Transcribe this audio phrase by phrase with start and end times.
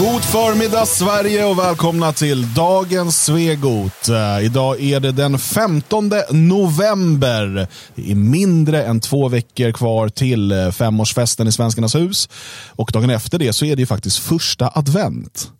[0.00, 4.08] God förmiddag Sverige och välkomna till dagens Svegot.
[4.08, 7.68] Uh, idag är det den 15 november.
[7.94, 12.28] Det är mindre än två veckor kvar till uh, femårsfesten i Svenskarnas hus.
[12.68, 15.50] Och dagen efter det så är det ju faktiskt första advent.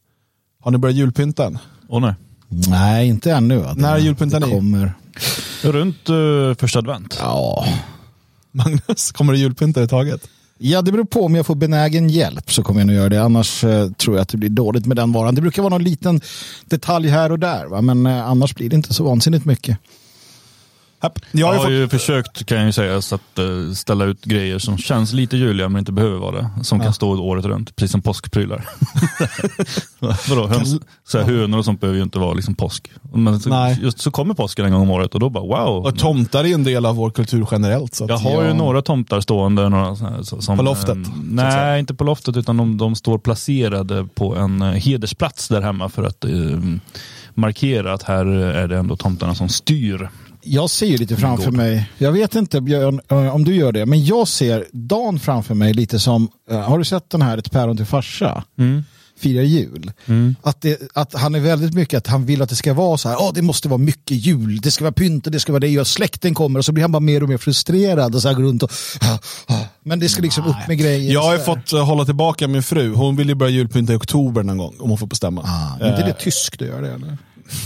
[0.62, 1.58] Har ni börjat julpynta än?
[1.88, 2.14] Åh nej.
[2.48, 3.58] Nej, inte ännu.
[3.58, 3.74] Va?
[3.76, 4.50] När är julpyntan det i?
[4.50, 4.92] kommer.
[5.62, 7.16] Runt uh, första advent.
[7.20, 7.66] Ja.
[8.52, 10.28] Magnus, kommer du julpynta i taget?
[10.62, 13.22] Ja, det beror på om jag får benägen hjälp så kommer jag nog göra det.
[13.22, 15.34] Annars eh, tror jag att det blir dåligt med den varan.
[15.34, 16.20] Det brukar vara någon liten
[16.64, 17.80] detalj här och där, va?
[17.80, 19.78] men eh, annars blir det inte så vansinnigt mycket.
[21.32, 21.70] Jag har, ju fått...
[21.70, 25.36] ju försökt kan jag ju säga så att uh, ställa ut grejer som känns lite
[25.36, 26.50] juliga men inte behöver vara det.
[26.62, 28.68] Som kan stå året runt, precis som påskprylar.
[30.28, 30.76] Vadå, höns,
[31.08, 32.90] så här, hönor och sånt behöver ju inte vara liksom påsk.
[33.12, 35.86] Men så, just så kommer påsken en gång om året och då bara wow.
[35.86, 37.94] Och tomtar är en del av vår kultur generellt.
[37.94, 38.54] Så att, jag har ju ja.
[38.54, 39.68] några tomtar stående.
[39.68, 41.64] Några, så här, så- som, På loftet, eh, att säga.
[41.64, 45.88] nej, inte på loftet utan de, de står placerade på en eh, hedersplats där hemma
[45.88, 46.30] för att eh,
[47.34, 50.08] markera att här är det ändå tomtarna som styr.
[50.42, 53.86] Jag ser ju lite framför mig, jag vet inte Björn eh, om du gör det,
[53.86, 57.50] men jag ser Dan framför mig lite som, eh, har du sett den här Ett
[57.50, 58.44] päron till farsa?
[59.18, 59.92] Firar jul.
[60.42, 63.08] Att, det, att han är väldigt mycket att han vill att det ska vara så
[63.08, 65.60] här, oh, det måste vara mycket jul, det ska vara pynt och det ska vara
[65.60, 68.28] det, och släkten kommer och så blir han bara mer och mer frustrerad och så
[68.28, 68.70] här går runt och,
[69.00, 69.64] ah, ah.
[69.82, 71.12] men det ska liksom upp med grejer.
[71.12, 72.94] Jag har ju fått eh, hålla tillbaka min fru.
[72.94, 75.42] Hon vill ju börja julpynta i oktober någon gång, om hon får bestämma.
[75.42, 77.18] Ah, inte det tysk du gör det eller?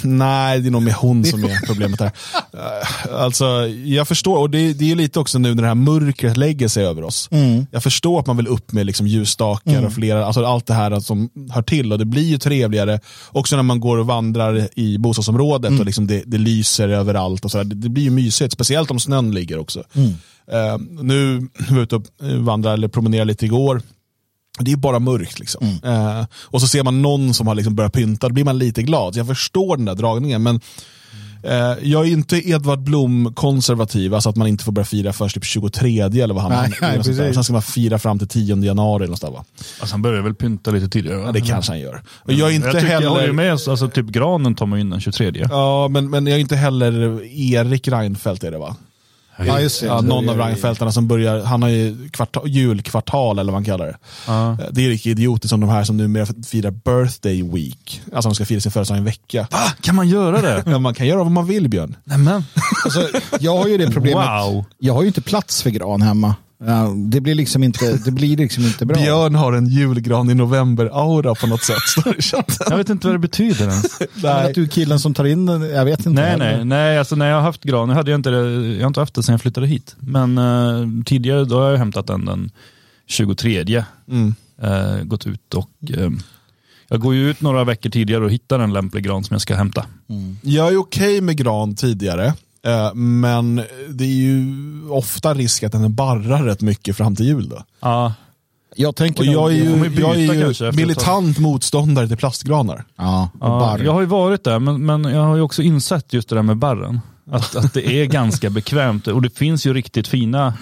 [0.02, 2.10] Nej, det är nog mer hon som är problemet här.
[2.52, 3.44] Eh, Alltså,
[3.84, 6.84] jag förstår, och det, det är lite också nu när det här mörkret lägger sig
[6.86, 7.28] över oss.
[7.70, 11.00] Jag förstår att man vill upp med liksom ljusstakar och flera, alltså allt det här
[11.00, 11.92] som hör till.
[11.92, 13.00] Och det blir ju trevligare
[13.32, 17.44] också när man går och vandrar i bostadsområdet och liksom det, det lyser överallt.
[17.44, 17.62] Och så.
[17.62, 19.82] Det, det blir ju mysigt, speciellt om snön ligger också.
[20.52, 22.02] Eh, nu var jag ute och
[22.40, 23.82] vandrade eller promenerade lite igår.
[24.58, 25.38] Det är bara mörkt.
[25.38, 25.80] Liksom.
[25.84, 28.82] Eh, och så ser man någon som har liksom börjat pynta, då blir man lite
[28.82, 29.16] glad.
[29.16, 30.60] Jag förstår den där dragningen, men
[31.42, 35.44] eh, jag är inte Edvard Blom-konservativ, alltså att man inte får börja fira först typ
[35.44, 37.34] 23 eller vad han Nej, nej.
[37.34, 39.04] Sen ska man fira fram till 10 januari.
[39.04, 39.44] Eller något där, va?
[39.80, 41.18] Alltså han börjar väl pynta lite tidigare?
[41.18, 41.26] va?
[41.26, 42.02] Ja, det kanske han gör.
[42.08, 43.26] Och jag är inte jag, tycker, jag håller heller...
[43.26, 45.46] ju med, alltså typ granen tar man in den 23.
[45.50, 48.76] Ja, men, men jag är inte heller Erik Reinfeldt är det va?
[49.38, 49.86] Ja, just det.
[49.86, 53.86] Ja, någon av Reinfeldtarna som börjar, han har ju kvartal, julkvartal eller vad man kallar
[53.86, 53.96] det.
[54.26, 54.56] Ja.
[54.70, 58.02] Det är lika idiotiskt som de här som numera firar birthday week.
[58.14, 59.46] Alltså de ska fira sin födelsedag i en vecka.
[59.50, 59.58] Va?
[59.80, 60.62] Kan man göra det?
[60.66, 61.96] Ja, man kan göra vad man vill Björn.
[62.04, 62.44] Nämen.
[62.84, 63.08] Alltså,
[63.40, 64.28] jag har ju det problemet.
[64.28, 64.64] Wow.
[64.78, 66.34] Jag har ju inte plats för gran hemma.
[66.66, 68.96] Ja, det blir liksom inte, det blir liksom inte bra.
[68.96, 71.82] Björn har en julgran i november-aura på något sätt.
[71.86, 72.66] står det i chatten.
[72.70, 74.00] Jag vet inte vad det betyder ens.
[74.24, 76.10] Att du är killen som tar in den, jag vet inte.
[76.10, 76.56] Nej, heller.
[76.56, 78.86] nej, nej, alltså när jag har haft gran, jag hade jag inte det, jag har
[78.86, 79.96] inte haft det sedan jag flyttade hit.
[79.98, 82.50] Men eh, tidigare då har jag hämtat den den
[83.06, 83.84] 23.
[84.08, 84.34] Mm.
[84.62, 86.10] Eh, gått ut och eh,
[86.88, 89.54] jag går ju ut några veckor tidigare och hittar en lämplig gran som jag ska
[89.54, 89.86] hämta.
[90.42, 92.34] Jag är okej med gran tidigare.
[92.64, 94.52] Eh, Men det är ju
[94.90, 97.48] ofta risk att den barrar rätt mycket fram till jul.
[97.48, 97.62] Då.
[97.80, 98.14] Ja,
[98.76, 102.84] Jag tänker jag är ju, jag är ju militant motståndare till plastgranar.
[102.96, 106.28] Ja, ja, jag har ju varit där, men, men jag har ju också insett just
[106.28, 107.00] det där med barren.
[107.30, 110.54] Att, att det är ganska bekvämt och det finns ju riktigt fina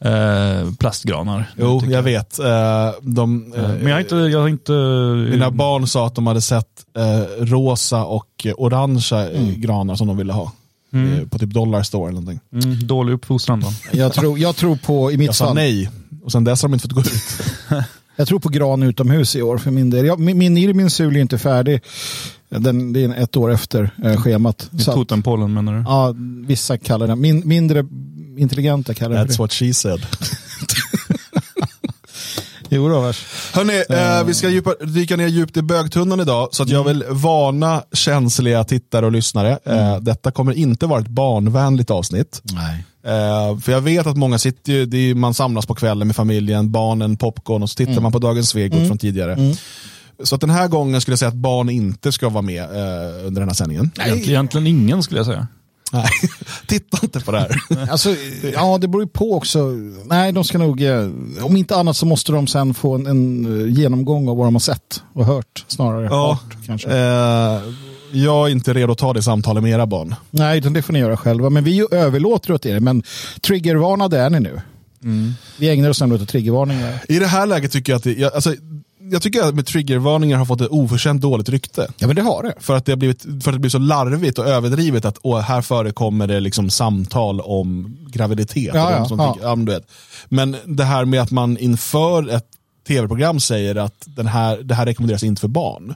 [0.00, 1.50] eh, plastgranar.
[1.56, 2.38] Jo, tycker jag vet.
[2.38, 4.16] Eh, De, eh, Men jag har inte...
[4.16, 4.72] Jag har inte
[5.30, 6.66] Mina barn sa att de hade sett
[6.96, 10.52] eh, rosa och orangea eh, granar som de ville ha.
[10.92, 12.40] Eh, På typ Dollar Store eller någonting.
[12.64, 13.72] mm, dålig uppfostran då.
[13.92, 15.90] Jag, tror, jag tror på, i mitt Jag sa fall, nej.
[16.22, 17.84] Och sen dess har de inte fått gå ut.
[18.16, 20.06] jag tror på gran utomhus i år för min del.
[20.06, 21.80] Jag, min, min Irmin sul är inte färdig.
[22.48, 24.70] Den, det är ett år efter eh, schemat.
[24.84, 25.82] Totempålen menar du?
[25.82, 26.14] ja,
[26.46, 27.84] vissa kallar den, min, mindre
[28.36, 29.38] intelligenta kallar det That's det.
[29.38, 30.00] what she said.
[32.68, 33.26] Jo då, vars.
[33.54, 36.48] Hörni, eh, vi ska djupa, dyka ner djupt i bögtunnan idag.
[36.52, 39.58] Så att jag vill varna känsliga tittare och lyssnare.
[39.64, 42.40] Eh, detta kommer inte vara ett barnvänligt avsnitt.
[42.42, 42.84] Nej.
[43.04, 46.16] Eh, för jag vet att många sitter ju, det är, man samlas på kvällen med
[46.16, 49.54] familjen, barnen, popcorn och så tittar man på Dagens Svegot från tidigare.
[50.24, 53.26] Så att den här gången skulle jag säga att barn inte ska vara med eh,
[53.26, 53.90] under den här sändningen.
[54.06, 55.46] Egentligen ingen skulle jag säga.
[55.92, 56.10] Nej,
[56.66, 57.56] titta inte på det här.
[57.90, 58.14] Alltså,
[58.54, 59.72] ja, det beror ju på också.
[60.04, 61.08] Nej, de ska nog, eh,
[61.42, 64.54] om inte annat så måste de sen få en, en eh, genomgång av vad de
[64.54, 66.04] har sett och hört snarare.
[66.04, 66.90] Ja, Hört, kanske.
[66.90, 67.60] Eh,
[68.12, 70.14] jag är inte redo att ta det samtalet med era barn.
[70.30, 71.50] Nej, det får ni göra själva.
[71.50, 72.80] Men vi överlåter åt er.
[72.80, 73.02] Men
[73.40, 74.60] triggervarnade är ni nu.
[75.58, 76.98] Vi ägnar oss nämligen åt triggervarningar.
[77.08, 78.54] I det här läget tycker jag att det, jag, alltså,
[79.00, 81.88] jag tycker att med triggervarningar har fått ett oförtjänt dåligt rykte.
[81.98, 82.54] Ja, men det har det.
[82.60, 85.40] För att det har blivit, för att det blir så larvigt och överdrivet att åh,
[85.40, 88.70] här förekommer det liksom samtal om graviditet.
[88.74, 89.34] Ja, ja, ja.
[89.34, 89.90] tycker- ja, men, du vet.
[90.28, 92.46] men det här med att man inför ett
[92.88, 95.94] tv-program säger att den här, det här rekommenderas inte för barn.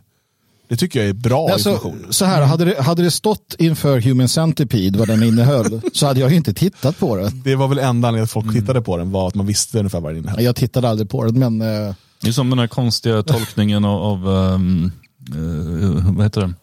[0.69, 2.07] Det tycker jag är bra Alltså, information.
[2.11, 6.21] så här, hade det, hade det stått inför Human Centipede vad den innehöll så hade
[6.21, 7.31] jag inte tittat på det.
[7.45, 10.01] Det var väl enda anledningen att folk tittade på den, var att man visste ungefär
[10.01, 10.45] vad den innehöll.
[10.45, 14.03] Jag tittade aldrig på den, men eh, Det är som den här konstiga tolkningen av,
[14.03, 14.93] av um,
[15.31, 16.55] eh, vad heter det?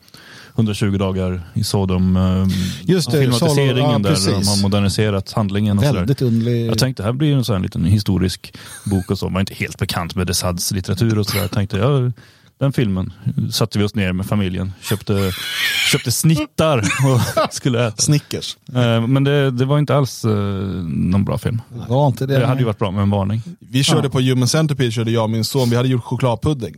[0.56, 2.17] 120 dagar i Sodom.
[2.17, 2.50] Um,
[2.83, 4.27] Just det, filmatiseringen Sodom, ja, där precis.
[4.27, 5.77] de har moderniserat handlingen.
[5.77, 6.67] Och väldigt underlig.
[6.67, 8.53] Jag tänkte här blir en sån här liten historisk
[8.85, 9.29] bok och så.
[9.29, 11.41] Man är inte helt bekant med Desads litteratur och sådär.
[11.41, 12.12] Jag tänkte, ja,
[12.59, 13.13] den filmen
[13.51, 14.73] satte vi oss ner med familjen.
[14.81, 15.31] Köpte,
[15.91, 17.97] köpte snittar och skulle äta.
[18.01, 18.57] Snickers.
[18.75, 21.61] Eh, Men det, det var inte alls eh, någon bra film.
[21.88, 22.39] var inte det.
[22.39, 23.41] Det hade ju varit bra med en varning.
[23.59, 26.75] Vi körde på Human Centipede, körde jag och min son, vi hade gjort chokladpudding.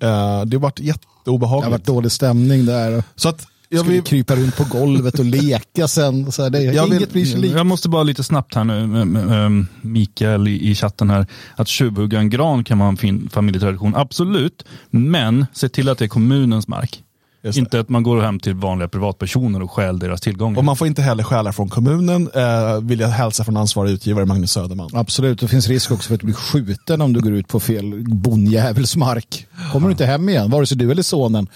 [0.00, 1.70] Eh, det vart det har jätteobehagligt.
[1.70, 3.04] varit dålig stämning där.
[3.16, 3.46] Så att,
[3.78, 6.32] Skulle vill, krypa runt på golvet och leka sen.
[6.32, 7.54] Så här, det, Jag vill- inget blir likt.
[7.54, 11.26] Jag måste bara lite snabbt här nu, Mikael i, i chatten här,
[11.56, 16.04] att tjuvhugga en gran kan vara en fin familjetradition, absolut, men se till att det
[16.04, 17.02] är kommunens mark.
[17.44, 17.60] Just det.
[17.60, 20.58] Inte att man går hem till vanliga privatpersoner och stjäl deras tillgångar.
[20.58, 24.26] och man får inte heller stjäla från kommunen, eh, vill jag hälsa från ansvarig utgivare
[24.26, 24.90] Magnus Söderman.
[24.92, 27.60] Absolut, det finns risk också för att du blir skjuten om du går ut på
[27.60, 29.46] fel bondjävels mark.
[29.72, 31.46] Kommer du inte hem igen, vare sig du eller sonen.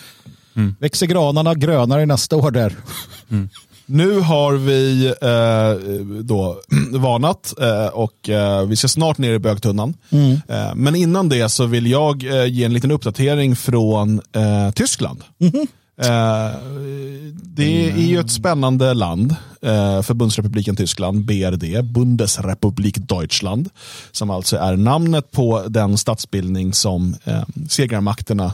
[0.78, 2.72] Växer granarna grönare nästa år där.
[3.88, 6.60] Nu har vi eh, då
[6.98, 9.94] varnat eh, och eh, vi ska snart ner i bögtunnan.
[10.48, 15.22] Eh, men innan det så vill jag eh, ge en liten uppdatering från eh, Tyskland.
[16.02, 16.60] Eh,
[17.32, 19.36] det är ju ett spännande land,
[20.02, 23.68] Förbundsrepubliken Tyskland, BRD, Bundesrepublik Deutschland,
[24.12, 27.16] som alltså är namnet på den statsbildning som
[27.68, 28.52] segrarmakterna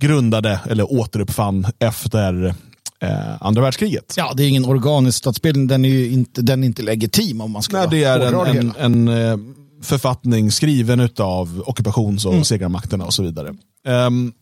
[0.00, 2.54] grundade eller återuppfann efter
[3.00, 4.14] eh, andra världskriget.
[4.16, 7.50] Ja, det är ingen organisk statsbildning, den är ju inte, den är inte legitim om
[7.50, 9.38] man ska Nej, det är en, en, en eh,
[9.82, 12.44] författning skriven av ockupations och Mm.
[12.44, 13.54] segrarmakterna och så vidare.
[13.86, 14.32] Ehm,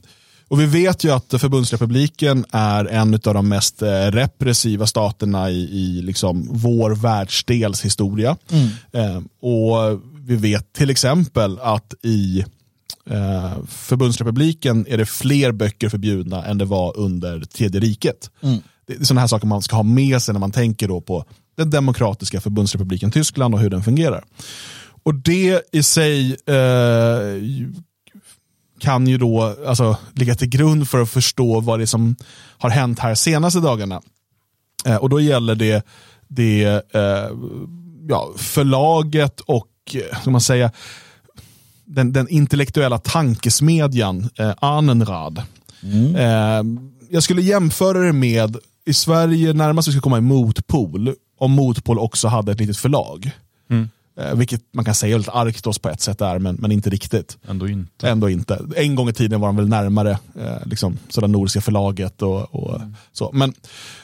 [0.48, 5.54] och vi vet ju att förbundsrepubliken är en av de mest eh, repressiva staterna i,
[5.62, 8.36] i liksom vår världsdels historia.
[8.50, 8.68] Mm.
[8.92, 12.44] Ehm, och vi vet till exempel att i
[13.10, 18.30] eh, förbundsrepubliken är det fler böcker förbjudna än det var under tredje riket.
[18.40, 18.58] Mm.
[18.86, 21.24] Det är sådana här saker man ska ha med sig när man tänker då på
[21.56, 24.24] den demokratiska förbundsrepubliken Tyskland och hur den fungerar.
[25.02, 27.42] Och det i sig eh,
[28.80, 32.16] kan ju då alltså, ligga till grund för att förstå vad det är som
[32.58, 34.02] har hänt här senaste dagarna.
[34.86, 35.86] Eh, och då gäller det,
[36.28, 36.64] det
[36.94, 37.30] eh,
[38.08, 40.70] ja, förlaget och, eh, ska man säga,
[41.84, 45.42] den, den intellektuella tankesmedjan eh, Anenrad.
[46.16, 46.62] Eh,
[47.10, 51.98] jag skulle jämföra det med, i Sverige närmast vi ska komma i Motpol, om Motpol
[51.98, 53.30] också hade ett litet förlag.
[54.16, 56.90] Eh, vilket man kan säga är lite Arktos på ett sätt är, men, men inte
[56.90, 57.38] riktigt.
[57.48, 58.08] Ändå inte.
[58.08, 58.66] Ändå inte.
[58.76, 62.80] En gång i tiden var de väl närmare eh, liksom, sådär Nordiska förlaget och, och
[63.12, 63.30] så.
[63.32, 63.54] Men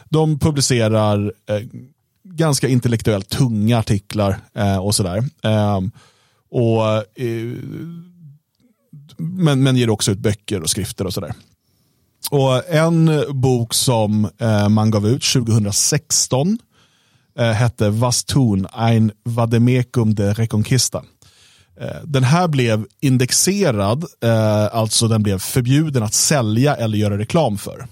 [0.08, 1.60] de publicerar eh,
[2.24, 5.24] ganska intellektuellt tunga artiklar eh, och sådär.
[6.50, 6.86] Och,
[7.20, 7.56] eh,
[9.16, 11.34] men, men ger också ut böcker och skrifter och sådär.
[12.30, 16.58] Och en bok som eh, man gav ut 2016
[17.38, 21.04] eh, hette Was tun, ein Vademecum de Reconquista.
[21.80, 27.58] Eh, Den här blev indexerad, eh, alltså den blev förbjuden att sälja eller göra reklam
[27.58, 27.86] för.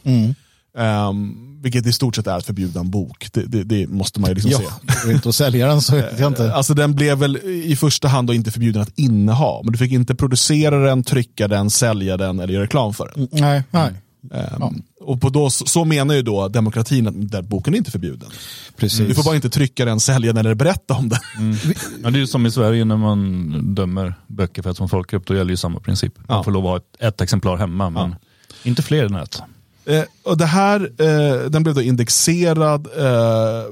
[0.79, 3.29] Ehm, vilket i stort sett är att förbjuda en bok.
[3.33, 5.05] Det, det, det måste man ju liksom Ja, se.
[5.07, 6.55] går inte att sälja den så vet jag inte.
[6.55, 9.93] Alltså den blev väl i första hand då inte förbjuden att inneha, men du fick
[9.93, 13.29] inte producera den, trycka den, sälja den eller göra reklam för den.
[13.33, 13.93] Nej, nej.
[14.35, 18.29] Ehm, Och på då, så menar ju då demokratin att den boken är inte förbjuden.
[18.77, 19.09] Precis.
[19.09, 21.19] Du får bara inte trycka den, sälja den eller berätta om den.
[22.03, 25.27] Ja, det är ju som i Sverige när man dömer böcker för att som folkgrupp,
[25.27, 26.13] då gäller ju samma princip.
[26.17, 26.45] Man Ja.
[26.45, 28.15] får lov att ha ett, ett exemplar hemma, men
[28.63, 29.43] inte fler än ett.
[29.89, 33.65] Eh, och det här, eh, den blev då indexerad eh,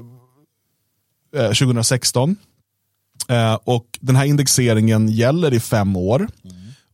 [1.41, 2.35] eh, 2016.
[3.27, 6.27] Eh, och den här indexeringen gäller i fem år.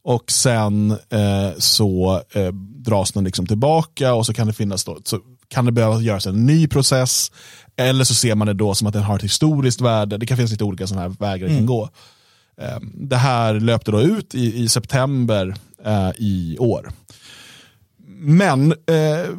[0.03, 2.51] Och sen eh, så eh,
[2.86, 6.27] dras den liksom tillbaka och så kan det finnas då, så kan det behöva göras
[6.27, 7.32] en ny process.
[7.75, 10.18] Eller så ser man det då som att den har ett historiskt värde.
[10.18, 11.89] Det kan finnas lite olika sådana här vägar det kan gå.
[12.62, 16.92] Eh, det här löpte då ut i, i september eh, i år.
[18.07, 19.29] Men eh,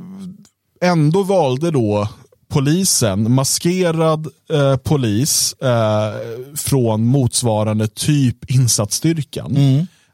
[0.80, 2.09] ändå valde då
[2.49, 6.12] polisen, maskerad eh, polis eh,
[6.56, 9.56] från motsvarande typ insatsstyrkan,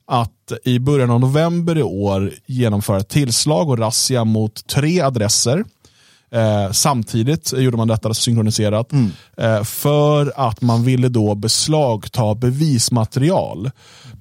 [0.06, 5.64] att i början av november i år genomföra tillslag och razzia mot tre adresser
[6.32, 9.10] Eh, samtidigt gjorde man detta synkroniserat Mm.
[9.36, 13.70] eh, för att man ville då beslagta bevismaterial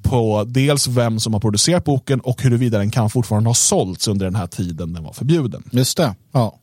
[0.03, 4.25] på dels vem som har producerat boken och huruvida den kan fortfarande ha sålts under
[4.25, 5.63] den här tiden den var förbjuden.
[5.71, 6.15] Just det.
[6.31, 6.55] Ja.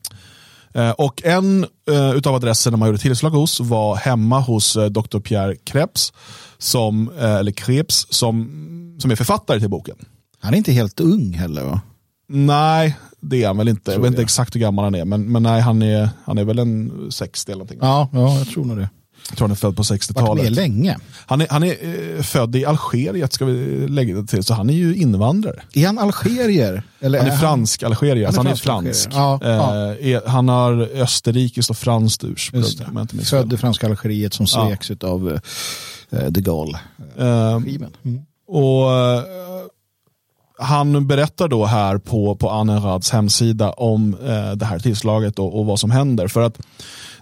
[0.75, 5.19] Eh, och en eh, utav adresserna man gjorde tillslag hos var hemma hos eh, Dr.
[5.19, 6.12] Pierre Krebs,
[6.59, 8.50] som, eller Krebs, som,
[8.99, 9.97] som är författare till boken.
[10.41, 11.81] Han är inte helt ung heller va?
[12.28, 13.90] Nej, det är han väl inte.
[13.90, 14.25] Jag Tror vet inte jag.
[14.25, 17.52] exakt hur gammal han är, men, men nej, han är, han är väl en 60
[17.52, 17.78] eller någonting.
[17.83, 18.88] Ja, ja jag tror nog det.
[19.30, 20.50] Jag tror han är född på Varit med 60-talet.
[20.52, 20.97] länge.
[21.26, 21.75] Han är, han är
[22.16, 25.62] eh, född i Algeriet, ska vi lägga det till, så han är ju invandrare.
[25.75, 26.83] Är han algerier?
[27.00, 29.16] Eller Han är fransk algerier, alltså han är fransk fransk.
[29.16, 29.56] algerier.
[29.56, 32.64] Ja, Eh, är, han har österrikiskt och franskt ursprung.
[33.18, 33.26] Jag.
[33.26, 34.66] Född i franska Algeriet som Ja.
[34.68, 35.38] sveks av uh,
[36.30, 36.78] de Gaulle.
[37.18, 37.52] Eh.
[37.56, 37.87] Mm.
[38.49, 39.23] Och eh,
[40.59, 45.67] Han berättar då här på, på Anerads hemsida om eh, det här tillslaget och, och
[45.67, 46.29] vad som händer.
[46.29, 46.59] För att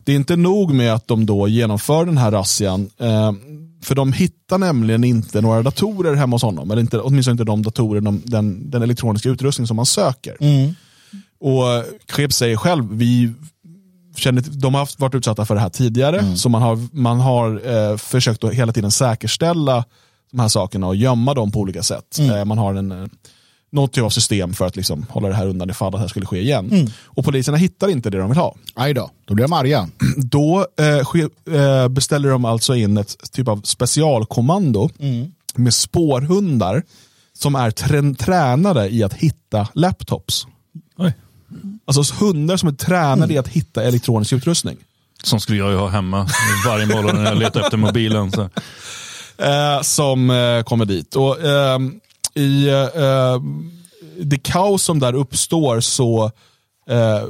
[0.04, 2.90] det är inte nog med att de då genomför den här razzian.
[2.98, 3.32] Eh,
[3.82, 6.70] för de hittar nämligen inte några datorer hemma hos honom.
[6.70, 10.36] Eller inte, åtminstone inte de datorer, de, den, den elektroniska utrustning som man söker.
[10.40, 10.74] Mm.
[11.40, 13.32] Och Krebs säger själv, vi
[14.16, 16.36] känner, de har haft, varit utsatta för det här tidigare.
[16.36, 19.84] Så man har, man har eh, försökt att hela tiden säkerställa
[20.34, 22.18] de här sakerna och gömma dem på olika sätt.
[22.18, 23.06] Eh, man har en, eh,
[23.72, 26.08] något typ av system för att liksom hålla det här undan ifall att det här
[26.08, 26.90] skulle ske igen.
[27.04, 28.54] Och poliserna hittar inte det de vill ha.
[28.74, 29.88] Aj då, då blir de arga.
[30.16, 31.20] Då eh, ske,
[31.58, 34.90] eh, beställer de alltså in ett typ av specialkommando
[35.54, 36.82] med spårhundar
[37.38, 40.46] som är trän- tränade i att hitta laptops.
[40.96, 41.12] Oj.
[41.84, 44.76] Alltså hundar som är tränade i att hitta elektronisk utrustning.
[45.22, 46.28] Som skulle jag ju ha hemma
[46.66, 48.32] varje morgon när jag letar efter mobilen.
[48.32, 48.48] Så.
[49.38, 51.16] Eh, som eh, kommer dit.
[51.16, 52.00] Och, ehm,
[52.34, 53.42] I eh,
[54.20, 56.24] det kaos som där uppstår så,
[56.90, 57.22] eh,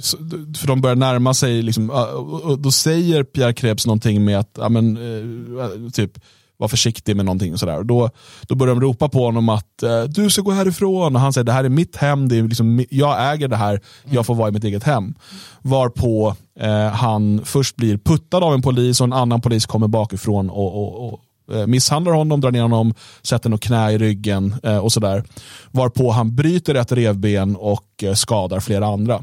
[0.00, 0.16] så
[0.58, 4.50] för de börjar närma sig, liksom, eh, och- då säger Pierre Krebs någonting med att
[4.58, 6.12] ja, men, eh, typ
[6.56, 7.52] var försiktig med någonting.
[7.52, 7.78] Och sådär.
[7.78, 8.10] Och då,
[8.42, 11.14] då börjar de ropa på honom att eh, du ska gå härifrån.
[11.16, 13.80] Och han säger det här är mitt hem, det är liksom, jag äger det här,
[14.10, 15.14] jag får vara i mitt eget hem.
[15.62, 20.50] Varpå eh, han först blir puttad av en polis och en annan polis kommer bakifrån
[20.50, 21.20] och, och, och
[21.52, 25.24] Eh, misshandlar honom, drar ner honom, sätter något knä i ryggen eh, och sådär.
[25.70, 29.22] Varpå han bryter ett revben och eh, skadar flera andra.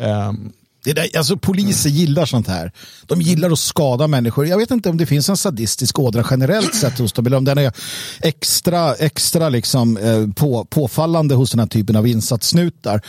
[0.00, 0.52] Ehm,
[0.84, 2.72] Det där, alltså, poliser gillar sånt här.
[3.06, 4.46] De gillar att skada människor.
[4.46, 7.44] Jag vet inte om det finns en sadistisk ådra generellt sett hos dem, eller om
[7.44, 7.72] den är
[8.20, 13.00] extra, extra liksom, eh, på, påfallande hos den här typen av insatssnutar.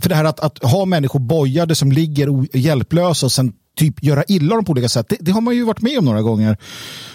[0.00, 4.02] För det här att, att ha människor bojade som ligger o- hjälplösa och sen typ
[4.02, 6.22] göra illa dem på olika sätt, det, det har man ju varit med om några
[6.22, 6.56] gånger.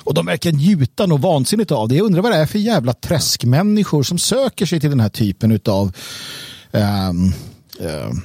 [0.03, 1.95] Och de verkar njuta något vansinnigt av det.
[1.95, 5.59] Jag undrar vad det är för jävla träskmänniskor som söker sig till den här typen
[5.65, 5.93] av
[6.71, 7.33] ehm,
[7.79, 8.21] ehm,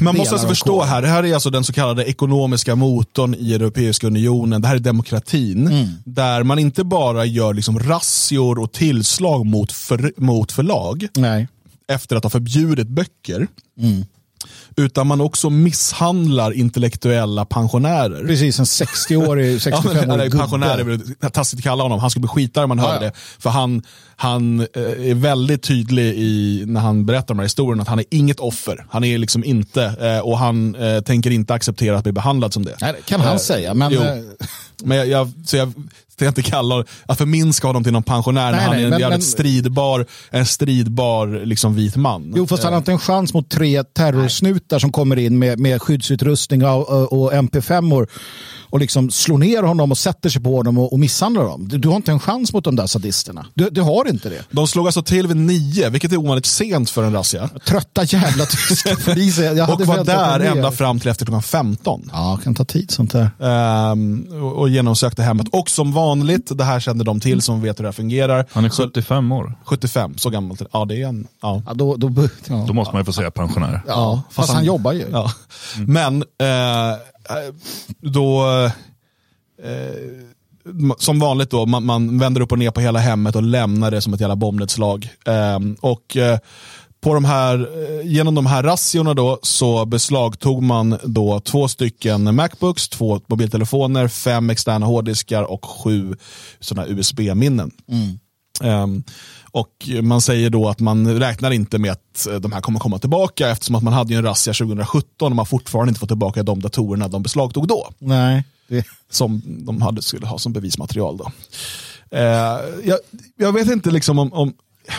[0.00, 3.54] Man måste alltså förstå här, det här är alltså den så kallade ekonomiska motorn i
[3.54, 4.62] Europeiska unionen.
[4.62, 5.66] Det här är demokratin.
[5.66, 5.88] Mm.
[6.04, 11.48] Där man inte bara gör liksom razzior och tillslag mot, för, mot förlag nej.
[11.92, 13.46] efter att ha förbjudit böcker.
[13.80, 14.04] Mm.
[14.76, 18.26] Utan man också misshandlar intellektuella pensionärer.
[18.26, 20.78] Precis, en 60-årig, Ja, 65-årig men, eller pensionär
[21.20, 22.00] är taskigt att kalla honom.
[22.00, 23.12] Han skulle bli skitare om man hörde det.
[23.38, 23.82] För han,
[24.16, 28.04] han eh, är väldigt tydlig i, när han berättar den här historien att han är
[28.10, 28.86] inget offer.
[28.90, 32.64] Han är liksom inte, eh, och han eh, tänker inte acceptera att bli behandlad som
[32.64, 32.76] det.
[32.80, 33.92] Nej, det kan han Eh, säga, men...
[33.92, 34.00] jo.
[34.82, 35.72] Men jag, jag, så jag
[36.12, 38.90] ska inte kalla, att förminska honom till någon pensionär när Nej, han nej, är en
[38.90, 42.32] men- jävligt men- stridbar, en stridbar liksom, vit man.
[42.36, 45.82] Jo, fast han har inte en chans mot tre terrorsnutar som kommer in med, med
[45.82, 48.08] skyddsutrustning och, och, och MP5-or
[48.70, 51.68] och liksom slår ner honom och sätter sig på honom och, och misshandlar dem.
[51.68, 53.46] Du, du har inte en chans mot de där sadisterna.
[53.54, 54.44] Du, du har inte det.
[54.50, 57.48] De slog alltså till vid nio, vilket är ovanligt sent för en razzia.
[57.66, 59.42] Trötta jävla tyska poliser.
[59.54, 62.10] Jag hade Och var där ända fram till efter klockan 15.
[62.12, 63.30] Ja, kan ta tid sånt där.
[63.40, 65.46] Ehm, och, och genomsökte hemmet.
[65.52, 68.46] Och som vanligt, det här kände de till som vet hur det här fungerar.
[68.52, 69.58] Han är 75 år.
[69.64, 70.62] 75, så gammalt.
[70.72, 71.26] Ja, det är en...
[71.42, 71.62] Ja.
[71.66, 72.64] Ja, då, då, ja.
[72.68, 73.82] Då måste man ju få säga pensionär.
[73.86, 75.06] ja, fast, han, jobbar ju.
[75.12, 75.32] Ja.
[75.86, 76.98] Men eh,
[78.00, 78.46] då,
[79.62, 80.24] eh,
[80.98, 84.00] som vanligt då, man, man vänder upp och ner på hela hemmet och lämnar det
[84.00, 85.08] som ett jävla bombnedslag.
[85.26, 86.38] Eh, och eh,
[87.00, 92.34] på de här, eh, genom de här razziorna då så beslagtog man då två stycken
[92.34, 96.14] Macbooks, två mobiltelefoner, fem externa hårddiskar och sju
[96.60, 97.70] sådana USB-minnen.
[98.62, 99.02] Ehm,
[99.50, 102.98] och man säger då att man räknar inte med att eh, de här kommer komma
[102.98, 106.42] tillbaka eftersom att man hade ju en razzia 2017 och man fortfarande inte fått tillbaka
[106.42, 107.90] de datorerna de beslagtog då.
[107.98, 108.44] Nej.
[108.68, 111.16] Det, Som de hade, skulle ha som bevismaterial.
[111.16, 111.30] Då.
[112.10, 112.98] Eh, jag,
[113.36, 114.52] jag vet inte liksom om, om...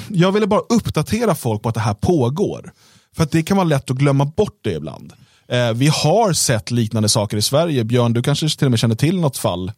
[0.07, 2.73] Jag ville bara uppdatera folk på att det här pågår.
[3.15, 5.13] För att det kan vara lätt att glömma bort det ibland.
[5.47, 7.83] Eh, vi har sett liknande saker i Sverige.
[7.83, 9.71] Björn, du kanske till och med känner till något fall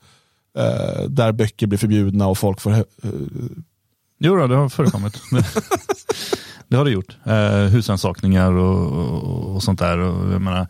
[0.58, 2.86] eh, där böcker blir förbjudna och folk får...
[4.24, 5.22] Eh, jo, då, det har förekommit.
[6.68, 7.18] det har det gjort.
[7.24, 9.98] Eh, husrannsakningar och, och, och, sånt där.
[9.98, 10.68] Och, jag menar,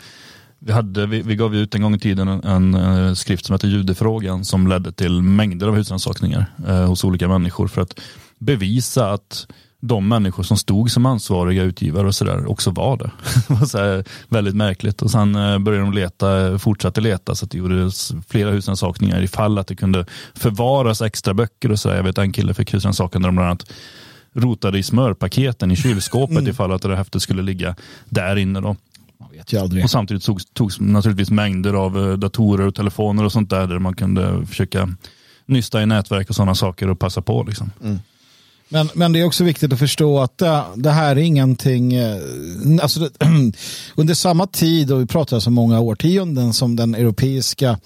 [0.60, 3.53] vi, hade, vi, vi gav ut en gång i tiden en, en, en skrift som
[3.53, 8.00] heter Judefrågan som ledde till mängder av husrannsakningar eh, hos olika människor för att
[8.39, 9.48] bevisa att
[9.86, 13.12] de människor som stod som ansvariga utgivare och sådär också var det.
[13.48, 15.02] det var så väldigt märkligt.
[15.02, 19.58] Och sen eh, började de leta, fortsatte leta så att det gjordes flera husrannsakningar ifall
[19.58, 21.96] att det kunde förvaras extra böcker och sådär.
[21.96, 23.72] Jag vet en kille fick husrannsakan där de bland annat
[24.34, 26.50] rotade i smörpaketen i kylskåpet mm.
[26.50, 27.75] ifall att det häftet skulle ligga
[28.10, 28.62] där inne.
[28.62, 28.75] Då.
[29.84, 33.80] Och samtidigt togs, togs naturligtvis mängder av eh, datorer och telefoner och sånt där där
[33.80, 34.90] man kunde försöka
[35.46, 37.44] nysta i nätverk och sådana saker och passa på.
[37.44, 37.72] Liksom.
[37.84, 38.00] Mm.
[38.74, 42.18] Men, men det är också viktigt att förstå att det, det här är ingenting, eh,
[42.82, 43.10] alltså det,
[43.96, 47.80] under samma tid, och vi pratar alltså så många årtionden som den europeiska,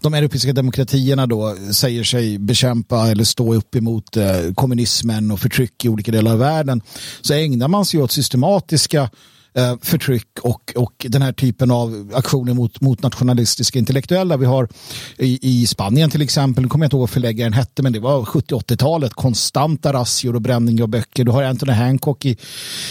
[0.00, 5.84] de europeiska demokratierna då säger sig bekämpa eller stå upp emot eh, kommunismen och förtryck
[5.84, 6.82] i olika delar av världen,
[7.20, 9.10] så ägnar man sig åt systematiska
[9.56, 14.36] eh, förtryck och, och den här typen av aktioner mot, mot nationalistiska intellektuella.
[14.36, 14.68] Vi har
[15.16, 18.00] i, i Spanien till exempel, nu kommer jag inte ihåg vad förläggaren hette, men det
[18.00, 21.24] var 70-80-talet, konstanta razzior och bränning av böcker.
[21.24, 22.36] Du har Anthony Hancock i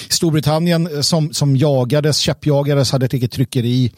[0.09, 3.91] Storbritannien eh, som, som jagades, käppjagades, hade ett eget tryckeri.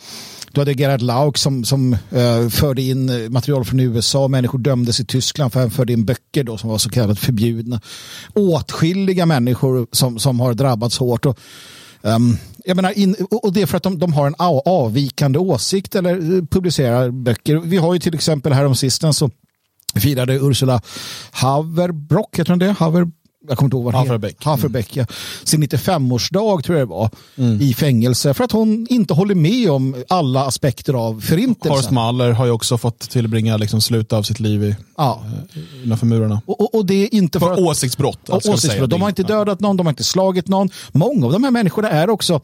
[0.51, 4.27] Du hade Gerhard Lauk som, som uh, förde in material från USA.
[4.27, 7.19] Människor dömdes i Tyskland för att han förde in böcker då, som var så kallat
[7.19, 7.81] förbjudna.
[8.33, 11.25] Åtskilliga människor som, som har drabbats hårt.
[11.25, 11.39] Och
[12.05, 15.95] Um, jag menar in, och det är för att de, de, har en avvikande åsikt
[15.95, 17.55] eller eh, publicerar böcker.
[17.55, 19.29] Vi har ju till exempel häromsistens så
[19.95, 20.81] firade Ursula
[21.31, 22.71] Haverbrock, heter hon det?
[22.71, 24.45] Haverbrock jag kommer inte ihåg vad Haferbeck.
[24.45, 25.05] Haferbeck ja.
[25.43, 27.61] Sin 95-årsdag tror jag det var mm.
[27.61, 31.71] i fängelse för att hon inte håller med om alla aspekter av förintelsen.
[31.71, 35.23] Horst Mahler har ju också fått tillbringa liksom slutet av sitt liv i, ja.
[35.53, 36.41] Eh, innanför murarna.
[36.45, 38.29] Och, och, och, det är inte för, för åsiktsbrott.
[38.29, 38.89] åsiktsbrott.
[38.89, 40.69] De har inte dödat någon, de har inte slagit någon.
[40.91, 42.41] Många av de här människorna är också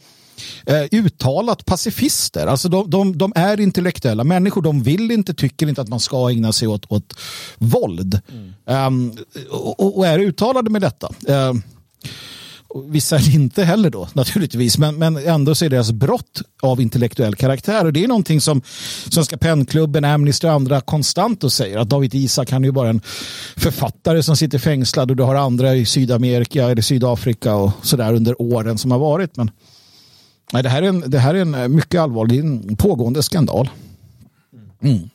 [0.91, 2.47] uttalat pacifister.
[2.47, 4.62] Alltså de, de, de, är intellektuella människor.
[4.62, 7.13] De vill inte, tycker inte att man ska ägna sig åt, åt
[7.58, 8.19] våld.
[8.65, 8.88] Mm.
[8.88, 9.17] Um,
[9.49, 11.10] och, och, är uttalade med detta.
[11.27, 11.63] Um,
[12.89, 17.36] Vissa är inte heller då naturligtvis, men, men ändå så är deras brott av intellektuell
[17.36, 17.86] karaktär.
[17.86, 18.62] Och det är någonting som
[19.10, 22.89] Svenska pennklubben, Amnesty och andra konstant och säger att David Isak han är ju bara
[22.89, 23.01] en
[23.58, 28.41] författare som sitter fängslad och du har andra i Sydamerika eller Sydafrika och sådär under
[28.41, 29.38] åren som har varit.
[29.38, 29.51] Men
[30.51, 33.69] Nej, det, här är en, det här är en eh, mycket allvarlig en pågående skandal.
[34.83, 35.09] Mm.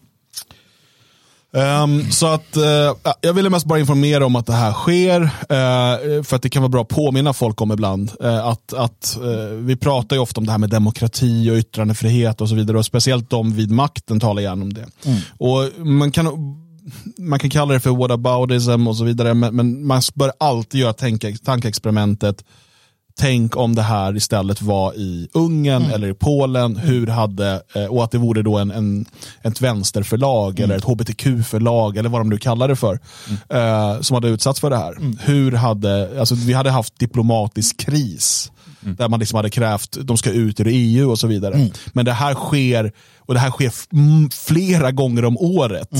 [1.56, 5.20] Um, så att uh, jag ville mest bara informera om att det här sker.
[5.22, 8.10] Uh, för att det kan vara bra att påminna folk om ibland.
[8.24, 9.18] Uh, att, att
[9.58, 12.78] vi pratar ju ofta om det här med demokrati och yttrandefrihet och så vidare.
[12.78, 14.86] Och speciellt de vid makten talar gärna om det.
[15.04, 15.20] Mm.
[15.38, 16.26] Och man kan
[17.18, 20.92] man kan kalla det för whataboutism och så vidare, men, men man bör alltid göra
[21.44, 22.44] tankeexperimentet
[23.18, 25.94] tänk om det här istället var i Ungern mm.
[25.94, 29.06] eller i Polen, hur hade, eh, och att det vore då en, en,
[29.42, 30.64] ett vänsterförlag mm.
[30.64, 33.94] eller ett hbtq-förlag eller vad de nu kallar det för, mm.
[33.94, 34.92] eh, som hade utsatts för det här.
[34.92, 35.18] Mm.
[35.20, 38.52] Hur hade, alltså vi hade haft diplomatisk kris
[38.82, 38.96] mm.
[38.96, 41.54] där man liksom hade krävt, de ska ut ur EU och så vidare.
[41.54, 41.70] Mm.
[41.92, 43.72] Men det här sker, och det här sker
[44.46, 45.90] flera gånger om året,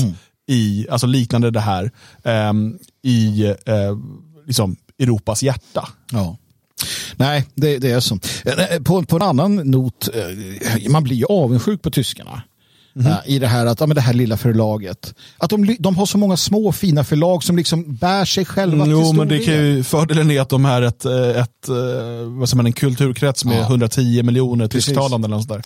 [0.49, 1.91] i, alltså liknande det här,
[2.23, 2.53] eh,
[3.03, 3.97] i eh,
[4.45, 5.87] liksom Europas hjärta.
[6.11, 6.37] Ja.
[7.15, 8.19] Nej, det, det är så.
[8.45, 12.41] Eh, på, på en annan not, eh, man blir ju avundsjuk på tyskarna.
[12.95, 13.17] Mm -hmm.
[13.25, 15.13] I det här att, ja, men det här lilla förlaget.
[15.37, 18.91] Att de, de har så många små fina förlag som liksom bär sig själva mm,
[18.91, 21.67] Jo, men det kan ju, fördelen är att de är ett, ett
[22.25, 23.61] vad säger man, en kulturkrets med ja.
[23.61, 25.61] 110 miljoner tysktalande eller sådär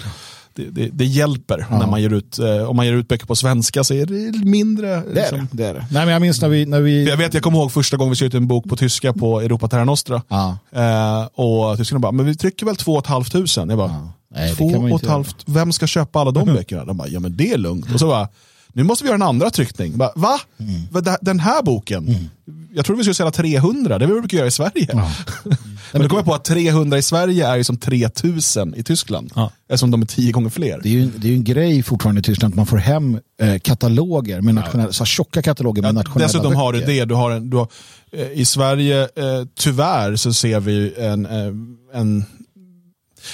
[0.54, 1.80] det, det, det hjälper ja.
[1.80, 4.46] när man ger ut, eh, om man ger ut böcker på svenska så är det
[4.46, 4.88] mindre.
[4.88, 5.48] Det är, liksom.
[5.52, 5.86] det, är det.
[5.92, 6.66] Nej, men jag minns när vi...
[6.66, 7.10] När vi...
[7.10, 9.42] Jag, vet, jag kommer ihåg första gången vi skrev ut en bok på tyska på
[9.42, 10.22] Europa Terra Nostra.
[10.28, 10.58] Ja.
[10.72, 13.70] Eh, och tyskarna bara, men vi trycker väl två och ett halvt tusen.
[13.70, 14.14] Jag bara, ja.
[14.36, 16.86] Nej, två och ett halvt, vem ska köpa alla de böckerna?
[16.86, 17.94] De bara, ja men det är lugnt.
[17.94, 18.28] Och så bara,
[18.74, 19.98] nu måste vi göra en andra tryckning.
[19.98, 20.40] Bara, Va?
[20.60, 21.04] Mm.
[21.22, 22.08] Den här boken?
[22.08, 22.30] Mm.
[22.74, 24.88] Jag trodde vi skulle sälja 300, det är vad vi brukar göra i Sverige.
[24.94, 25.12] Ja.
[25.92, 29.32] Men då kom jag på att 300 i Sverige är ju som 3000 i Tyskland.
[29.36, 29.52] Ja.
[29.70, 30.80] Eftersom de är tio gånger fler.
[30.84, 33.60] Det är ju, det är en grej fortfarande i Tyskland att man får hem eh,
[33.60, 34.94] kataloger med nationella, ja.
[34.94, 36.60] så tjocka kataloger med ja, nationella Dessutom böcker.
[36.60, 37.68] har du det, du har en, du har,
[38.12, 42.26] eh, i Sverige, eh, tyvärr så ser vi en, eh, en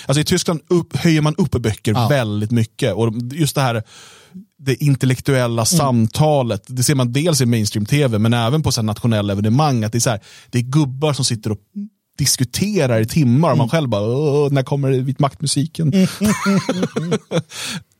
[0.05, 2.07] Alltså i Tyskland upp, höjer man upp böcker ja.
[2.07, 2.93] väldigt mycket.
[2.93, 3.83] Och just det här
[4.59, 5.65] det intellektuella mm.
[5.65, 6.63] samtalet.
[6.67, 9.83] Det ser man dels i mainstream-tv men även på så nationella evenemang.
[9.83, 11.59] Att det, är så här, det är gubbar som sitter och
[12.17, 15.89] diskuterar i timmar och man själv bara, "Åh, när kommer vit maktmusiken?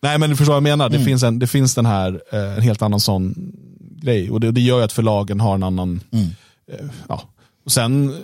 [0.01, 2.57] Nej men du förstår vad jag menar, det, finns, en, det finns den här, eh,
[2.57, 3.53] en helt annan sån
[4.01, 7.21] grej och det, det gör ju att förlagen har en annan, eh, ja.
[7.65, 8.15] Och sen,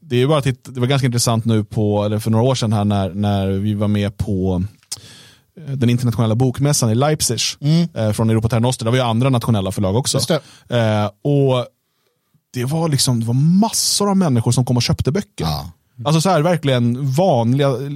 [0.00, 2.72] det är bara titta, det var ganska intressant nu på, eller för några år sedan
[2.72, 4.64] här när, när vi var med på
[5.66, 7.38] den internationella bokmässan i Leipzig
[7.94, 8.72] eh, från Europa Terra.
[8.78, 10.18] Det var ju andra nationella förlag också.
[10.68, 10.76] Det.
[10.78, 11.66] Eh, och
[12.54, 15.44] det var liksom det var massor av människor som kom och köpte böcker.
[15.44, 15.70] Ja.
[16.04, 17.90] Alltså så här verkligen vanliga eh,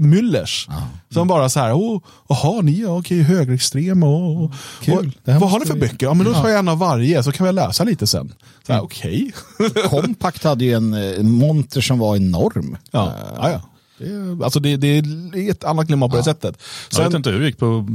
[0.00, 0.68] myllers.
[1.10, 4.06] Som bara så här, oh, jaha, ni är okej, högerextrema.
[4.06, 5.18] Och, och, Kul.
[5.26, 6.06] och, vad har ni för vi- böcker?
[6.06, 8.32] Ja, men då tar jag en av varje så kan vi läsa lite sen.
[8.66, 9.32] Så här, Okej.
[9.90, 12.76] Compact hade ju en eh, monter som var enorm.
[12.90, 13.60] Ja, ja, ja.
[13.98, 16.62] Det, är- alltså det, det är ett annat klimat på det sättet.
[16.92, 17.86] Jag vet Sen, inte hur det gick på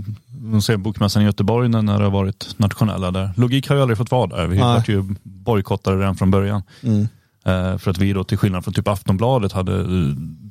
[0.78, 3.32] bokmässan i Göteborg när det har varit nationella där.
[3.36, 4.48] Logik har ju aldrig fått vara där.
[4.48, 4.66] Vi Nej.
[4.66, 6.64] var ju bojkottade redan från början.
[6.84, 7.08] Mm.
[7.46, 9.86] Eh, för att vi då till skillnad från typ Aftonbladet hade eh,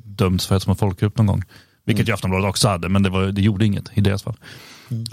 [0.05, 1.43] dömts för hets mot folkgrupp någon gång.
[1.85, 4.35] Vilket ju Aftonbladet också hade, men det, var, det gjorde inget i deras fall.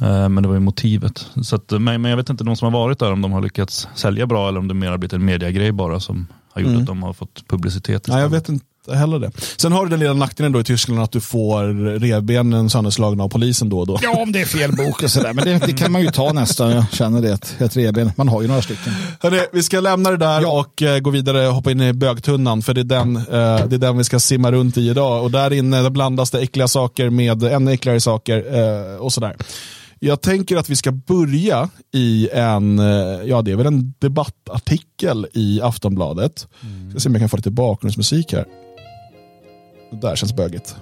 [0.03, 1.27] Eh, men det var ju motivet.
[1.43, 3.43] Så att, men, men jag vet inte, de som har varit där, om de har
[3.43, 6.81] lyckats sälja bra eller om det mer har blivit en mediagrej bara som har gjort
[6.81, 8.09] att de har fått publicitet.
[8.09, 9.31] nej, jag vet inte heller det.
[9.57, 13.29] Sen har du den lilla nackdelen då i Tyskland att du får revbenen sönderslagna av
[13.29, 13.99] polisen då och då.
[14.03, 15.33] Ja, om det är fel bok och sådär.
[15.33, 16.71] Men det, det kan man ju ta nästan.
[16.71, 17.33] Jag känner det.
[17.33, 18.13] Ett, ett revben.
[18.17, 18.93] Man har ju några stycken.
[19.21, 22.63] Hörrni, vi ska lämna det där och eh, gå vidare och hoppa in i bögtunnan
[22.63, 23.23] för det är, den, eh,
[23.67, 25.25] det är den vi ska simma runt i idag.
[25.25, 29.37] Och där inne där blandas det äckliga saker med ännu äckligare saker eh, och sådär.
[29.99, 32.87] Jag tänker att vi ska börja i en, eh,
[33.25, 36.49] ja det är väl en debattartikel i Aftonbladet.
[36.91, 38.45] Ska se om jag kan få lite bakgrundsmusik här.
[40.01, 40.77] Det där känns bögigt.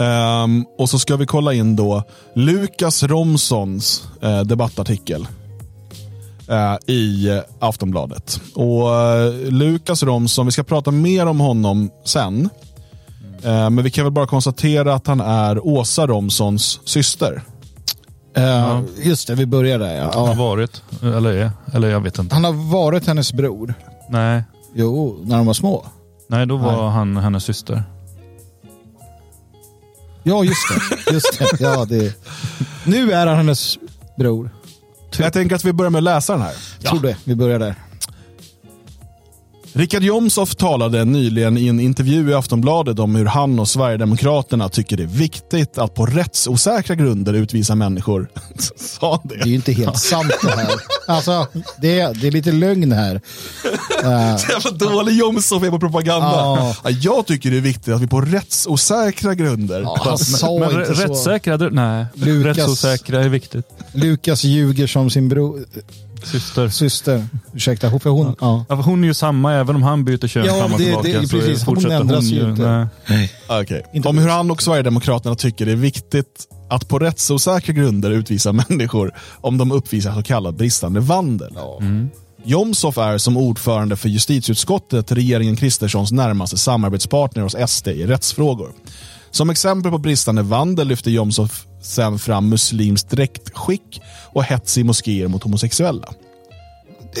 [0.00, 2.02] Ehm, och så ska vi kolla in då
[2.34, 5.26] Lukas Romsons eh, debattartikel
[6.48, 8.40] eh, i Aftonbladet.
[8.54, 12.48] Och eh, Lukas Romson, vi ska prata mer om honom sen.
[13.44, 17.42] Men vi kan väl bara konstatera att han är Åsa Romsons syster.
[18.36, 19.94] Eh, Just det, vi börjar där.
[19.96, 20.10] Ja.
[20.14, 20.34] Har Ja.
[20.34, 22.34] varit, eller är, eller jag vet inte.
[22.34, 23.74] Han har varit hennes bror.
[24.10, 24.42] Nej,
[24.74, 25.86] Jo, när de var små.
[26.32, 27.82] Nej då var han hennes syster.
[30.22, 31.12] Ja, just det.
[31.12, 31.60] Just det.
[31.60, 32.16] Ja, det.
[32.86, 33.78] Nu är han hennes
[34.16, 34.50] bror.
[35.18, 36.54] Jag tänker att vi börjar med att läsa den här.
[36.80, 37.16] Tror det.
[37.24, 37.74] Vi börjar där.
[39.74, 44.96] Richard Jomshof talade nyligen i en intervju i Aftonbladet om hur han och Sverigedemokraterna tycker
[44.96, 48.28] det är viktigt att på rättsosäkra grunder utvisa människor.
[48.76, 49.48] Sa han Det är det?
[49.48, 50.68] ju inte helt sant det här.
[51.06, 51.46] Alltså,
[51.80, 53.20] det är, det är lite lögn här.
[54.38, 56.26] Så jävla dålig Jomshof är på propaganda.
[56.26, 56.76] Ja.
[56.84, 59.80] Ja, jag tycker det är viktigt att vi på rättsosäkra grunder.
[59.80, 61.02] ja, han sa Men inte så.
[61.02, 62.06] rättssäkra, det- nej.
[62.14, 63.66] Lukas- Rättsosäkra är viktigt.
[63.92, 65.64] Lukas ljuger som sin bror,
[66.24, 66.68] Syster.
[66.68, 67.26] syster.
[67.54, 68.36] Ursäkta, för hon...
[68.40, 68.64] Ja.
[68.68, 70.84] Ja, för hon är ju samma även om han byter kön Ja, fram och det-
[70.84, 71.08] tillbaka.
[71.20, 71.64] det- så precis.
[71.64, 72.88] Hon fortsätter ändras ju inte.
[73.06, 73.32] nej.
[73.48, 73.82] Okej.
[73.94, 78.52] Inte Om hur han och Sverigedemokraterna tycker det är viktigt att på rättsosäkra grunder utvisa
[78.68, 81.52] människor om de uppvisar så kallad bristande vandel.
[82.44, 88.72] Jomshof är som ordförande för justitieutskottet regeringen Kristerssons närmaste samarbetspartner hos SD i rättsfrågor.
[89.30, 95.28] Som exempel på bristande vandel lyfter Jomshof sen fram muslimskt dräktskick och hets i moskéer
[95.28, 96.08] mot homosexuella.